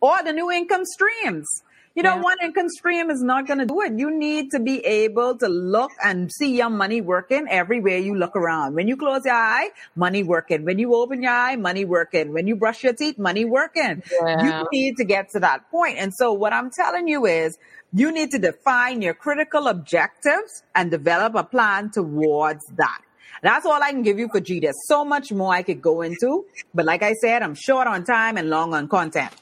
[0.00, 1.46] or the new income streams.
[1.94, 2.22] You know, yeah.
[2.22, 3.92] one income stream is not going to do it.
[3.96, 8.34] You need to be able to look and see your money working everywhere you look
[8.34, 8.74] around.
[8.74, 10.64] When you close your eye, money working.
[10.64, 12.32] When you open your eye, money working.
[12.32, 14.02] When you brush your teeth, money working.
[14.10, 14.62] Yeah.
[14.62, 15.98] You need to get to that point.
[15.98, 17.56] And so what I'm telling you is
[17.92, 23.02] you need to define your critical objectives and develop a plan towards that.
[23.42, 24.58] That's all I can give you for G.
[24.58, 28.02] There's so much more I could go into, but like I said, I'm short on
[28.04, 29.32] time and long on content.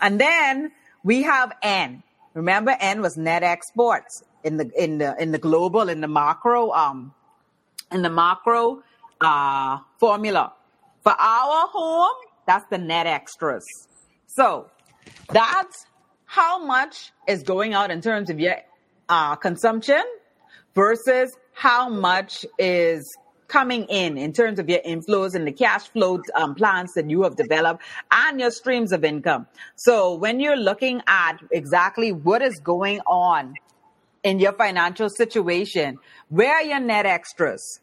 [0.00, 0.72] And then
[1.02, 2.02] we have N.
[2.34, 4.22] Remember, N was net exports.
[4.42, 7.12] in the in the in the global in the macro um
[7.92, 8.82] in the macro
[9.20, 10.52] uh formula.
[11.02, 13.64] For our home, that's the net extras.
[14.26, 14.70] So
[15.32, 15.86] that's
[16.26, 18.56] how much is going out in terms of your
[19.08, 20.02] uh, consumption
[20.74, 23.04] versus how much is
[23.50, 27.24] coming in in terms of your inflows and the cash flow um, plans that you
[27.24, 29.46] have developed and your streams of income.
[29.74, 33.54] So when you're looking at exactly what is going on
[34.22, 35.98] in your financial situation,
[36.28, 37.80] where are your net extras?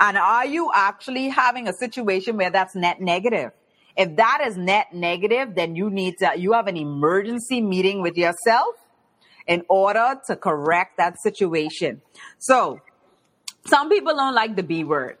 [0.00, 3.52] And are you actually having a situation where that's net negative?
[3.96, 8.16] If that is net negative, then you need to, you have an emergency meeting with
[8.16, 8.74] yourself
[9.46, 12.02] in order to correct that situation.
[12.38, 12.80] So
[13.66, 15.18] some people don't like the B word,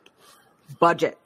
[0.80, 1.18] budget.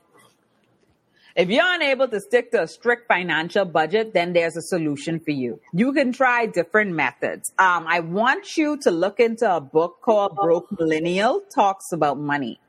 [1.37, 5.31] If you're unable to stick to a strict financial budget, then there's a solution for
[5.31, 5.61] you.
[5.73, 7.53] You can try different methods.
[7.59, 12.61] Um, I want you to look into a book called Broke Millennial Talks About Money.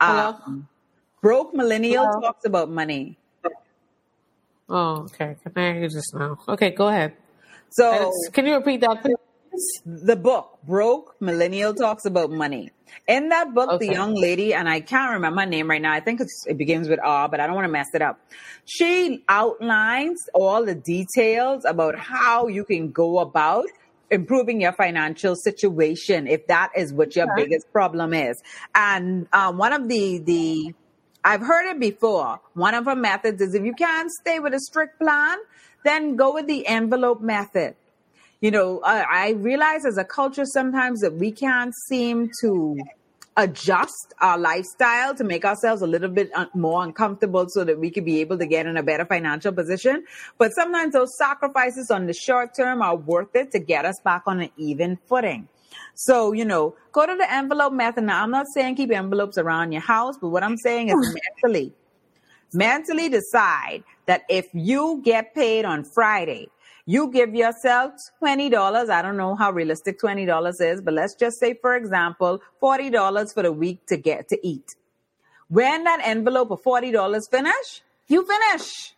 [0.00, 0.66] Um,
[1.22, 2.20] Broke Millennial Hello?
[2.20, 3.16] Talks About Money.
[4.68, 5.36] Oh, okay.
[5.42, 6.38] Can I hear you just now?
[6.48, 7.14] Okay, go ahead.
[7.70, 9.16] So Can you repeat that, please?
[9.84, 12.70] The book broke millennial talks about money
[13.06, 16.00] in that book the young lady and i can't remember her name right now i
[16.00, 18.20] think it's, it begins with r but i don't want to mess it up
[18.64, 23.66] she outlines all the details about how you can go about
[24.10, 27.44] improving your financial situation if that is what your Okay.
[27.44, 28.42] biggest problem is
[28.74, 30.74] and um, one of the the
[31.24, 32.40] I've heard it before.
[32.54, 35.38] One of her methods is if you can't stay with a strict plan,
[35.84, 37.76] then go with the envelope method.
[38.42, 42.76] You know, I, I realize as a culture sometimes that we can't seem to
[43.36, 47.88] adjust our lifestyle to make ourselves a little bit un- more uncomfortable so that we
[47.88, 50.04] could be able to get in a better financial position.
[50.38, 54.24] But sometimes those sacrifices on the short term are worth it to get us back
[54.26, 55.46] on an even footing.
[55.94, 58.02] So, you know, go to the envelope method.
[58.02, 60.96] Now, I'm not saying keep envelopes around your house, but what I'm saying is
[61.42, 61.72] mentally,
[62.52, 66.48] mentally decide that if you get paid on Friday,
[66.84, 68.90] you give yourself $20.
[68.90, 73.42] I don't know how realistic $20 is, but let's just say, for example, $40 for
[73.42, 74.74] the week to get to eat.
[75.48, 78.94] When that envelope of $40 finish, you finish.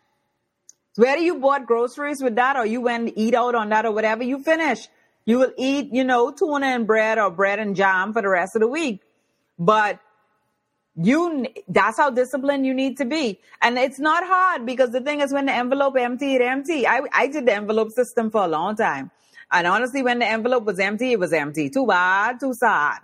[0.95, 4.23] Whether you bought groceries with that or you went eat out on that or whatever,
[4.23, 4.87] you finish.
[5.25, 8.55] You will eat, you know, tuna and bread or bread and jam for the rest
[8.55, 9.01] of the week.
[9.59, 9.99] But
[10.95, 13.39] you, that's how disciplined you need to be.
[13.61, 16.87] And it's not hard because the thing is when the envelope empty, it empty.
[16.87, 19.11] I, I did the envelope system for a long time.
[19.51, 21.69] And honestly, when the envelope was empty, it was empty.
[21.69, 22.99] Too bad, too sad.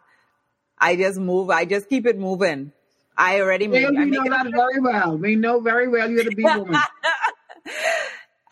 [0.78, 2.72] I just move, I just keep it moving.
[3.18, 5.18] I already made, Well, I we know it that very well.
[5.18, 6.76] We know very well you're the big woman.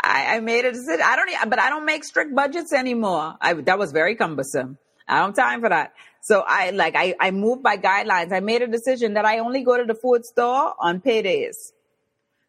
[0.01, 1.01] I, I made a decision.
[1.03, 3.35] I don't, but I don't make strict budgets anymore.
[3.41, 4.77] I, that was very cumbersome.
[5.07, 5.93] I don't have time for that.
[6.21, 8.31] So I like, I, I moved by guidelines.
[8.31, 11.71] I made a decision that I only go to the food store on paydays.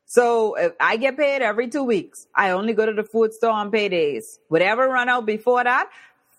[0.06, 3.52] So if I get paid every two weeks, I only go to the food store
[3.52, 4.38] on paydays.
[4.48, 5.88] Whatever run out before that,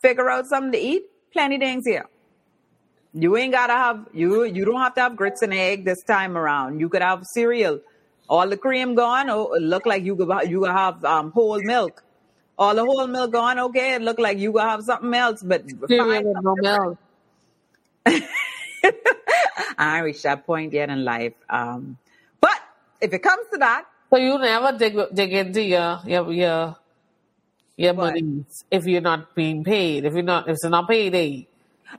[0.01, 1.03] figure out something to eat.
[1.31, 2.05] Plenty things here.
[3.13, 4.43] You ain't gotta have you.
[4.43, 6.79] You don't have to have grits and egg this time around.
[6.79, 7.79] You could have cereal.
[8.29, 9.29] All the cream gone.
[9.29, 12.03] Oh, it look like you could you could have um, whole milk.
[12.57, 13.59] All the whole milk gone.
[13.59, 15.43] Okay, it look like you could have something else.
[15.43, 16.97] But Cereal with no milk.
[19.77, 21.33] I reached that point yet in life.
[21.49, 21.97] Um,
[22.39, 22.57] but
[22.99, 26.75] if it comes to that, So you never dig dig into your your your
[27.77, 30.05] your money if you're not being paid.
[30.05, 31.47] If you're not if it's not payday,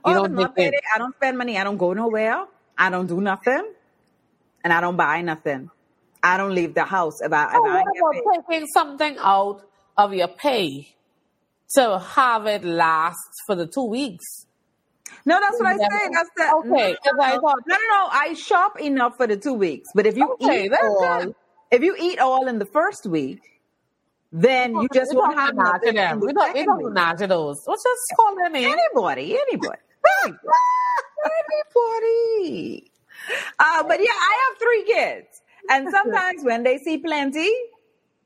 [0.05, 1.57] oh, don't not payday, I don't spend money.
[1.57, 2.45] I don't go nowhere.
[2.77, 3.65] I don't do nothing,
[4.63, 5.69] and I don't buy nothing.
[6.21, 8.21] I don't leave the house if I if So I get paid.
[8.21, 9.61] about taking something out
[9.97, 10.93] of your pay
[11.75, 14.45] to have it last for the two weeks?
[15.25, 16.09] No, that's what I say.
[16.13, 18.09] That's the Okay, no, I no, thought- no, no, no.
[18.11, 21.35] I shop enough for the two weeks, but if you Okay, eat all, good.
[21.71, 23.41] if you eat all in the first week,
[24.31, 26.19] then you just won't have nothing them.
[26.21, 26.93] We don't we don't
[27.29, 27.61] those.
[27.65, 28.55] What's just call them?
[28.55, 29.79] Anybody, anybody,
[30.23, 30.39] anybody,
[31.25, 32.91] anybody.
[33.59, 37.51] Uh, but yeah, I have three kids, and sometimes when they see plenty,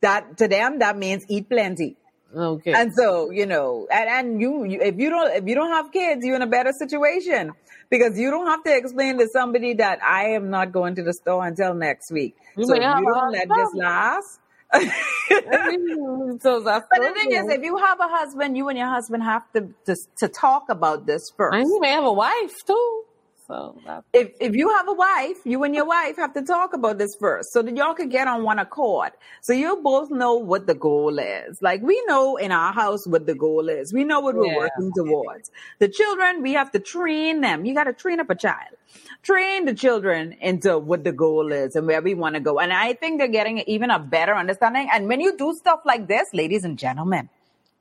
[0.01, 1.97] that to them that means eat plenty.
[2.35, 2.73] Okay.
[2.73, 5.91] And so, you know, and, and you, you, if you don't, if you don't have
[5.91, 7.53] kids, you're in a better situation
[7.89, 11.13] because you don't have to explain to somebody that I am not going to the
[11.13, 12.35] store until next week.
[12.55, 14.39] You so you don't let this last.
[14.73, 19.23] so that's But the thing is, if you have a husband, you and your husband
[19.23, 21.55] have to to, to talk about this first.
[21.55, 23.03] and you may have a wife too.
[23.47, 23.81] So
[24.13, 27.15] if if you have a wife, you and your wife have to talk about this
[27.19, 29.11] first so that y'all can get on one accord.
[29.41, 31.61] So you both know what the goal is.
[31.61, 33.93] Like we know in our house what the goal is.
[33.93, 34.57] We know what we're Yeah.
[34.57, 35.51] working towards.
[35.79, 37.65] The children, we have to train them.
[37.65, 38.75] You got to train up a child.
[39.23, 42.59] Train the children into what the goal is and where we want to go.
[42.59, 44.89] And I think they're getting even a better understanding.
[44.91, 47.29] And when you do stuff like this, ladies and gentlemen,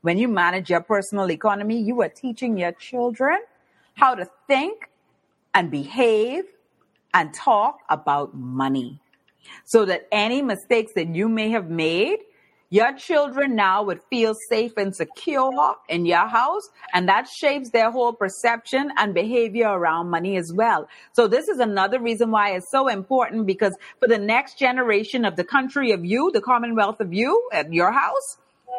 [0.03, 3.39] when you manage your personal economy, you are teaching your children
[3.95, 4.86] how to think
[5.57, 6.45] and behave
[7.15, 9.01] and talk about money
[9.65, 12.19] so that any mistakes that you may have made,
[12.69, 17.91] your children now would feel safe and secure in your house, and that shapes their
[17.91, 20.89] whole perception and behavior around money as well.
[21.13, 25.37] So, this is another reason why it's so important because for the next generation of
[25.37, 28.37] the country of you, the Commonwealth of you at your house,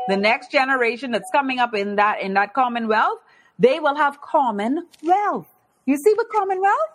[0.09, 3.19] the next generation that's coming up in that in that Commonwealth,
[3.57, 5.47] they will have common wealth.
[5.87, 6.91] You see what Commonwealth?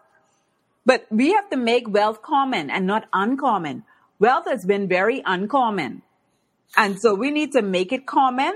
[0.85, 3.85] But we have to make wealth common and not uncommon.
[4.19, 6.03] Wealth has been very uncommon.
[6.77, 8.53] And so we need to make it common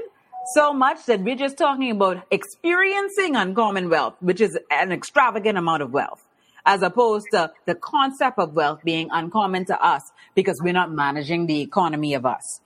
[0.55, 5.83] so much that we're just talking about experiencing uncommon wealth, which is an extravagant amount
[5.83, 6.23] of wealth,
[6.67, 10.03] as opposed to the concept of wealth being uncommon to us
[10.35, 12.61] because we're not managing the economy of us.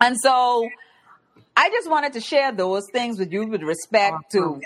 [0.00, 0.68] And so
[1.56, 4.60] I just wanted to share those things with you with respect to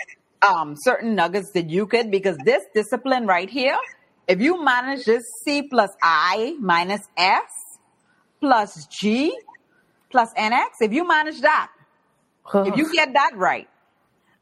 [0.47, 3.77] um, certain nuggets that you could, because this discipline right here,
[4.27, 7.43] if you manage this C plus I minus S
[8.39, 9.37] plus G
[10.09, 11.71] plus NX, if you manage that,
[12.53, 13.67] if you get that right,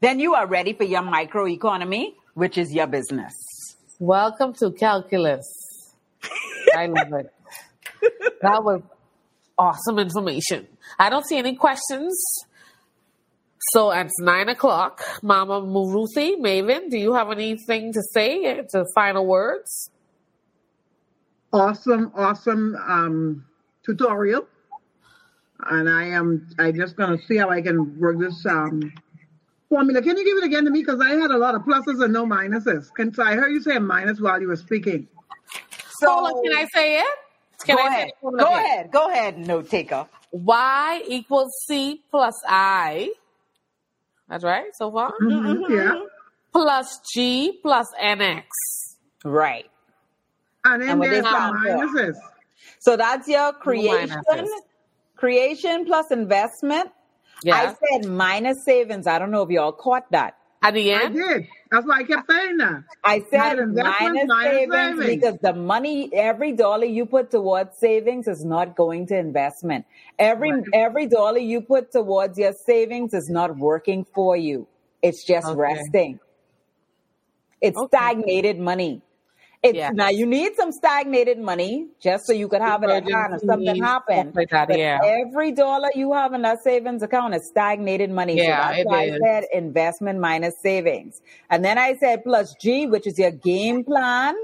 [0.00, 3.32] then you are ready for your microeconomy, which is your business.
[3.98, 5.46] Welcome to calculus.
[6.76, 7.32] I love it.
[8.42, 8.82] That was
[9.58, 10.66] awesome information.
[10.98, 12.14] I don't see any questions.
[13.72, 15.02] So it's nine o'clock.
[15.22, 19.90] Mama Muruthi, Maven, do you have anything to say to final words?
[21.52, 23.44] Awesome, awesome um,
[23.84, 24.46] tutorial.
[25.68, 28.92] And I am I just gonna see how I can work this um,
[29.68, 30.02] formula.
[30.02, 30.80] Can you give it again to me?
[30.82, 32.92] Because I had a lot of pluses and no minuses.
[32.94, 35.08] Can so I heard you say a minus while you were speaking.
[35.98, 37.06] So Hold can I say it?
[37.64, 38.08] Can go I say ahead.
[38.08, 38.38] it?
[38.38, 38.90] Go ahead.
[38.92, 40.06] Go ahead, note taker.
[40.30, 43.10] Y equals C plus I.
[44.28, 45.12] That's right so far.
[45.22, 45.76] Mhm, Yeah.
[45.76, 46.04] Mm-hmm.
[46.52, 48.44] Plus G plus NX.
[49.24, 49.66] Right.
[50.64, 52.14] And then And what there's some minuses.
[52.80, 54.48] So that's your creation, minuses.
[55.16, 56.90] creation plus investment.
[57.42, 57.56] Yeah.
[57.56, 59.06] I said minus savings.
[59.06, 60.36] I don't know if y'all caught that.
[60.62, 61.46] At the I end, did.
[61.70, 62.84] That's why I kept saying that.
[63.04, 65.22] I said Minus minus savings savings.
[65.22, 69.86] because the money, every dollar you put towards savings is not going to investment.
[70.18, 70.64] Every Right.
[70.72, 74.68] every dollar you put towards your savings is not working for you.
[75.02, 75.56] It's just Okay.
[75.56, 76.20] resting.
[77.60, 77.88] It's Okay.
[77.88, 79.02] stagnated money.
[79.66, 79.90] It's Yeah.
[79.90, 83.40] now you need some stagnated money just so you could have it at hand if
[83.42, 84.02] something stuff
[84.34, 84.98] like that, But yeah.
[85.04, 88.36] every dollar you have in that savings account is stagnated money.
[88.36, 89.14] Yeah, so that's why is.
[89.14, 91.20] I said investment minus savings.
[91.50, 94.34] And then I said plus G, which is your game plan.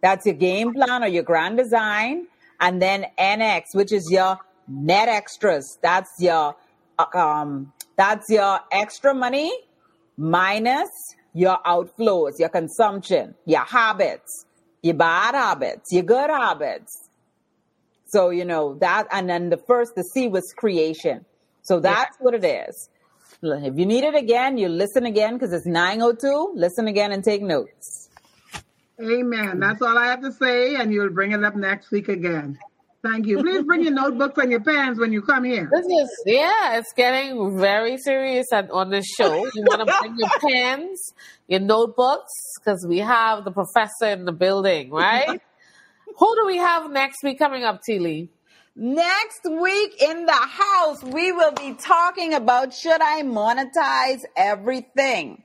[0.00, 2.26] That's your game plan or your grand design.
[2.60, 5.78] And then NX, which is your net extras.
[5.82, 6.54] That's your
[6.98, 9.50] uh, um that's your extra money
[10.16, 10.90] minus
[11.34, 14.46] your outflows, your consumption, your habits,
[14.82, 17.08] your bad habits, your good habits.
[18.06, 21.24] So, you know, that, and then the first, the C was creation.
[21.62, 22.88] So that's what it is.
[23.42, 26.52] If you need it again, you listen again because it's 902.
[26.56, 28.08] Listen again and take notes.
[29.00, 29.60] Amen.
[29.60, 32.58] That's all I have to say, and you'll bring it up next week again.
[33.02, 33.42] Thank you.
[33.42, 35.70] Please bring your notebooks and your pens when you come here.
[35.72, 39.34] this is yeah, it's getting very serious at, on this show.
[39.54, 41.12] You want to bring your pens,
[41.48, 45.40] your notebooks, because we have the professor in the building, right?
[46.18, 48.28] Who do we have next week coming up, Tilly?
[48.76, 55.42] Next week in the house, we will be talking about should I monetize everything?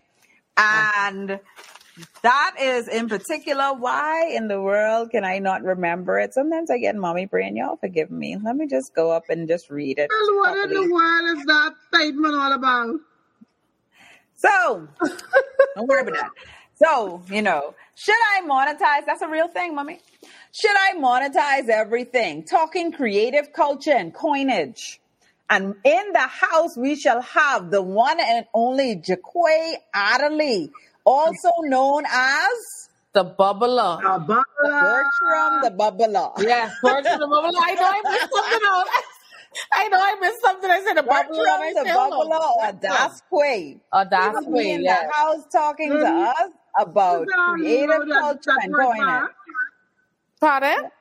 [0.57, 0.91] Oh.
[0.97, 1.39] And
[2.21, 6.33] that is in particular why in the world can I not remember it?
[6.33, 7.55] Sometimes I get mommy brain.
[7.55, 8.37] Y'all forgive me.
[8.41, 10.09] Let me just go up and just read it.
[10.09, 12.95] What in the world is that statement all about?
[14.35, 14.87] So,
[15.75, 16.31] don't worry about that.
[16.75, 19.05] So, you know, should I monetize?
[19.05, 19.99] That's a real thing, mommy.
[20.51, 22.43] Should I monetize everything?
[22.43, 24.99] Talking creative culture and coinage.
[25.49, 30.71] And in the house, we shall have the one and only Jaquay Adderley,
[31.05, 32.55] also known as
[33.13, 33.99] The bubbler.
[34.03, 34.43] A bubble.
[34.61, 36.31] Bertram the Bubbler.
[36.43, 37.61] Yes, Bertram the bubbler.
[37.63, 38.87] I know I missed something out.
[39.73, 40.69] I know I missed something.
[40.69, 41.47] I said the bubbler.
[41.47, 41.95] I the still.
[41.95, 43.79] Bubbler or Das Quay.
[44.09, 45.07] That's He way, in yeah.
[45.07, 46.27] the house talking to Mhm.
[46.27, 49.05] us about You creative culture and first coinage.
[49.05, 49.31] part.
[50.41, 50.91] Pardon?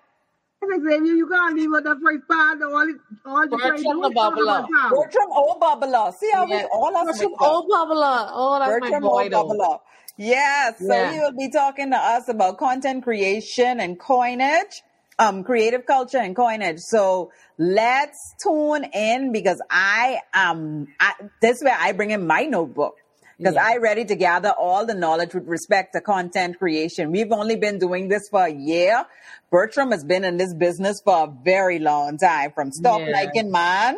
[0.65, 2.63] I said, Xavier, you can't leave out that first part.
[2.63, 4.67] All, it, all you try to Bertram do the Bubbler.
[4.91, 5.59] Bertram O.
[5.61, 6.13] Bubbler.
[6.15, 6.67] See how we Yeah.
[6.73, 7.53] all us Bertram mix up.
[7.53, 7.69] O.
[7.69, 8.29] Bubbler.
[8.33, 9.31] Oh, that's my Bertram boy O.
[9.31, 9.79] Bubbler.
[10.17, 11.13] Yes, so Yeah.
[11.13, 14.83] he will be talking to us about content creation and coinage,
[15.19, 16.79] um, creative culture and coinage.
[16.79, 22.45] So let's tune in because I um I, this is where I bring in my
[22.45, 22.95] notebook
[23.39, 23.65] because Yeah.
[23.67, 27.11] I ready to gather all the knowledge with respect to content creation.
[27.11, 29.05] We've only been doing this for a year.
[29.51, 33.13] Bertram has been in this business for a very long time, from Stop Yeah.
[33.13, 33.97] Liking Man.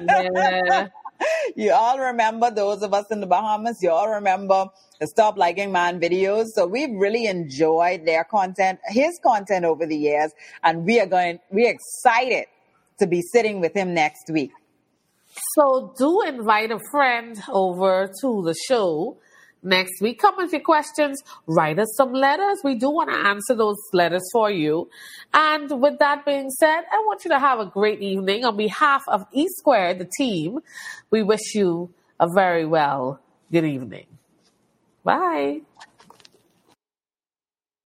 [0.00, 0.88] Yeah.
[1.56, 4.66] you all remember those of us in the Bahamas, you all remember
[5.00, 6.46] the Stop Liking Man videos.
[6.54, 10.32] So we've really enjoyed their content, his content over the years,
[10.62, 12.46] and we are going, we're excited
[12.98, 14.50] to be sitting with him next week.
[15.54, 19.18] So do invite a friend over to the show
[19.62, 20.18] next week.
[20.18, 21.22] Come with your questions.
[21.46, 22.58] Write us some letters.
[22.64, 24.88] We do want to answer those letters for you.
[25.32, 28.44] And with that being said, I want you to have a great evening.
[28.44, 30.60] On behalf of E Squared, the team,
[31.10, 33.20] we wish you a very well
[33.50, 34.06] good evening.
[35.04, 35.62] Bye.